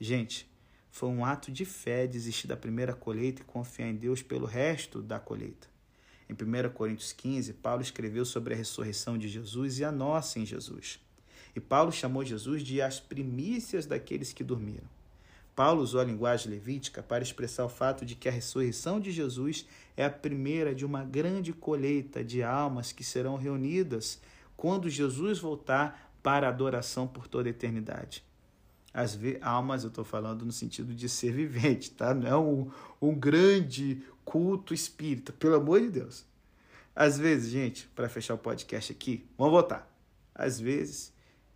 Gente, 0.00 0.50
foi 0.90 1.08
um 1.08 1.24
ato 1.24 1.50
de 1.50 1.64
fé 1.64 2.06
desistir 2.06 2.46
da 2.46 2.56
primeira 2.56 2.94
colheita 2.94 3.42
e 3.42 3.44
confiar 3.44 3.88
em 3.88 3.96
Deus 3.96 4.22
pelo 4.22 4.46
resto 4.46 5.02
da 5.02 5.18
colheita. 5.18 5.68
Em 6.28 6.32
1 6.32 6.72
Coríntios 6.72 7.12
15, 7.12 7.52
Paulo 7.54 7.82
escreveu 7.82 8.24
sobre 8.24 8.54
a 8.54 8.56
ressurreição 8.56 9.18
de 9.18 9.28
Jesus 9.28 9.78
e 9.78 9.84
a 9.84 9.92
nossa 9.92 10.38
em 10.38 10.46
Jesus. 10.46 11.00
E 11.54 11.60
Paulo 11.60 11.92
chamou 11.92 12.24
Jesus 12.24 12.62
de 12.62 12.80
as 12.80 12.98
primícias 12.98 13.86
daqueles 13.86 14.32
que 14.32 14.42
dormiram. 14.42 14.93
Paulo 15.54 15.82
usou 15.82 16.00
a 16.00 16.04
linguagem 16.04 16.50
levítica 16.50 17.02
para 17.02 17.22
expressar 17.22 17.64
o 17.64 17.68
fato 17.68 18.04
de 18.04 18.14
que 18.14 18.28
a 18.28 18.32
ressurreição 18.32 18.98
de 18.98 19.12
Jesus 19.12 19.66
é 19.96 20.04
a 20.04 20.10
primeira 20.10 20.74
de 20.74 20.84
uma 20.84 21.04
grande 21.04 21.52
colheita 21.52 22.24
de 22.24 22.42
almas 22.42 22.90
que 22.90 23.04
serão 23.04 23.36
reunidas 23.36 24.20
quando 24.56 24.90
Jesus 24.90 25.38
voltar 25.38 26.12
para 26.22 26.46
a 26.46 26.50
adoração 26.50 27.06
por 27.06 27.28
toda 27.28 27.48
a 27.48 27.50
eternidade. 27.50 28.24
As 28.92 29.18
almas, 29.42 29.82
eu 29.82 29.88
estou 29.88 30.04
falando 30.04 30.44
no 30.44 30.52
sentido 30.52 30.94
de 30.94 31.08
ser 31.08 31.32
vivente, 31.32 31.90
tá? 31.90 32.14
Não 32.14 32.28
é 32.28 32.36
um, 32.36 32.70
um 33.02 33.14
grande 33.14 34.02
culto 34.24 34.72
espírita, 34.72 35.32
pelo 35.32 35.56
amor 35.56 35.80
de 35.80 35.90
Deus. 35.90 36.24
Às 36.94 37.18
vezes, 37.18 37.50
gente, 37.50 37.88
para 37.88 38.08
fechar 38.08 38.34
o 38.34 38.38
podcast 38.38 38.92
aqui, 38.92 39.26
vamos 39.36 39.52
voltar. 39.52 39.92
Às 40.32 40.60
vezes, 40.60 41.12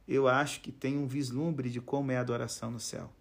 eu 0.07 0.27
acho 0.27 0.61
que 0.61 0.73
tem 0.73 0.99
um 0.99 1.07
vislumbre 1.07 1.71
de 1.71 1.81
como 1.81 2.11
é 2.11 2.17
a 2.17 2.21
adoração 2.21 2.71
no 2.73 2.81
céu. 2.81 3.13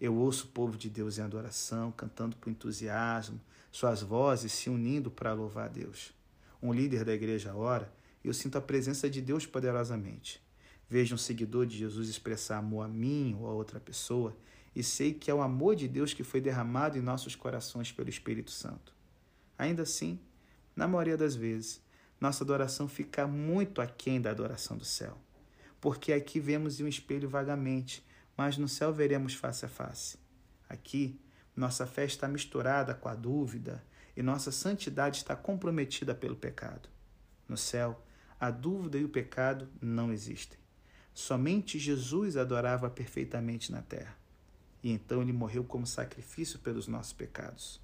Eu 0.00 0.14
ouço 0.14 0.46
o 0.46 0.48
povo 0.48 0.76
de 0.76 0.90
Deus 0.90 1.18
em 1.18 1.22
adoração, 1.22 1.92
cantando 1.92 2.36
com 2.36 2.50
entusiasmo, 2.50 3.40
suas 3.70 4.02
vozes 4.02 4.52
se 4.52 4.68
unindo 4.70 5.10
para 5.10 5.32
louvar 5.32 5.66
a 5.66 5.68
Deus. 5.68 6.12
Um 6.62 6.72
líder 6.72 7.04
da 7.04 7.12
igreja 7.12 7.54
ora, 7.54 7.92
e 8.22 8.28
eu 8.28 8.34
sinto 8.34 8.56
a 8.56 8.60
presença 8.60 9.08
de 9.08 9.20
Deus 9.20 9.46
poderosamente. 9.46 10.42
Vejo 10.88 11.14
um 11.14 11.18
seguidor 11.18 11.66
de 11.66 11.76
Jesus 11.76 12.08
expressar 12.08 12.58
amor 12.58 12.84
a 12.84 12.88
mim 12.88 13.36
ou 13.40 13.46
a 13.46 13.52
outra 13.52 13.80
pessoa, 13.80 14.36
e 14.74 14.82
sei 14.82 15.12
que 15.12 15.30
é 15.30 15.34
o 15.34 15.42
amor 15.42 15.76
de 15.76 15.86
Deus 15.86 16.12
que 16.12 16.24
foi 16.24 16.40
derramado 16.40 16.98
em 16.98 17.02
nossos 17.02 17.36
corações 17.36 17.92
pelo 17.92 18.08
Espírito 18.08 18.50
Santo. 18.50 18.92
Ainda 19.56 19.82
assim, 19.82 20.18
na 20.74 20.88
maioria 20.88 21.16
das 21.16 21.34
vezes, 21.34 21.80
nossa 22.20 22.42
adoração 22.42 22.88
fica 22.88 23.26
muito 23.26 23.80
aquém 23.80 24.20
da 24.20 24.30
adoração 24.30 24.76
do 24.76 24.84
céu 24.84 25.16
porque 25.84 26.14
aqui 26.14 26.40
vemos 26.40 26.80
um 26.80 26.88
espelho 26.88 27.28
vagamente, 27.28 28.02
mas 28.36 28.56
no 28.56 28.68
céu 28.68 28.92
veremos 28.92 29.34
face 29.34 29.64
a 29.64 29.68
face. 29.68 30.18
Aqui, 30.68 31.20
nossa 31.54 31.86
fé 31.86 32.04
está 32.04 32.26
misturada 32.26 32.94
com 32.94 33.08
a 33.08 33.14
dúvida 33.14 33.84
e 34.16 34.22
nossa 34.22 34.50
santidade 34.50 35.18
está 35.18 35.36
comprometida 35.36 36.14
pelo 36.14 36.36
pecado. 36.36 36.88
No 37.48 37.56
céu, 37.56 38.04
a 38.40 38.50
dúvida 38.50 38.98
e 38.98 39.04
o 39.04 39.08
pecado 39.08 39.68
não 39.80 40.12
existem. 40.12 40.58
Somente 41.12 41.78
Jesus 41.78 42.36
adorava 42.36 42.90
perfeitamente 42.90 43.70
na 43.70 43.82
terra. 43.82 44.16
E 44.82 44.90
então 44.90 45.22
ele 45.22 45.32
morreu 45.32 45.64
como 45.64 45.86
sacrifício 45.86 46.58
pelos 46.58 46.88
nossos 46.88 47.12
pecados. 47.12 47.80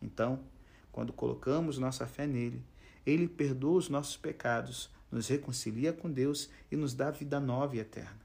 Então, 0.00 0.44
quando 0.92 1.12
colocamos 1.12 1.78
nossa 1.78 2.06
fé 2.06 2.26
nele, 2.26 2.64
ele 3.04 3.28
perdoa 3.28 3.78
os 3.78 3.88
nossos 3.88 4.16
pecados, 4.16 4.90
nos 5.10 5.28
reconcilia 5.28 5.92
com 5.92 6.10
Deus 6.10 6.48
e 6.70 6.76
nos 6.76 6.94
dá 6.94 7.10
vida 7.10 7.40
nova 7.40 7.76
e 7.76 7.80
eterna. 7.80 8.20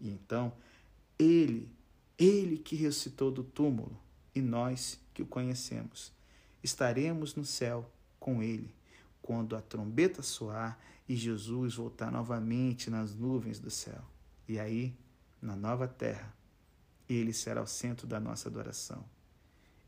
E 0.00 0.10
então, 0.10 0.52
Ele, 1.22 1.70
Ele 2.18 2.58
que 2.58 2.74
ressuscitou 2.74 3.30
do 3.30 3.44
túmulo, 3.44 3.96
e 4.34 4.40
nós 4.40 4.98
que 5.14 5.22
o 5.22 5.26
conhecemos, 5.26 6.12
estaremos 6.62 7.34
no 7.34 7.44
céu 7.44 7.90
com 8.18 8.42
Ele, 8.42 8.74
quando 9.20 9.54
a 9.54 9.60
trombeta 9.60 10.22
soar 10.22 10.78
e 11.08 11.14
Jesus 11.14 11.74
voltar 11.74 12.10
novamente 12.10 12.90
nas 12.90 13.14
nuvens 13.14 13.58
do 13.58 13.70
céu. 13.70 14.02
E 14.48 14.58
aí, 14.58 14.96
na 15.40 15.54
nova 15.54 15.86
terra, 15.86 16.34
Ele 17.08 17.32
será 17.32 17.62
o 17.62 17.66
centro 17.66 18.06
da 18.06 18.18
nossa 18.18 18.48
adoração. 18.48 19.04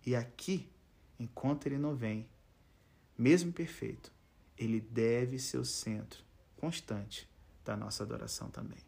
E 0.06 0.14
aqui, 0.14 0.68
enquanto 1.18 1.66
Ele 1.66 1.78
não 1.78 1.96
vem, 1.96 2.28
mesmo 3.16 3.52
perfeito, 3.52 4.12
ele 4.56 4.80
deve 4.80 5.38
ser 5.38 5.58
o 5.58 5.64
centro 5.64 6.22
constante 6.56 7.28
da 7.64 7.76
nossa 7.76 8.02
adoração 8.02 8.48
também. 8.50 8.78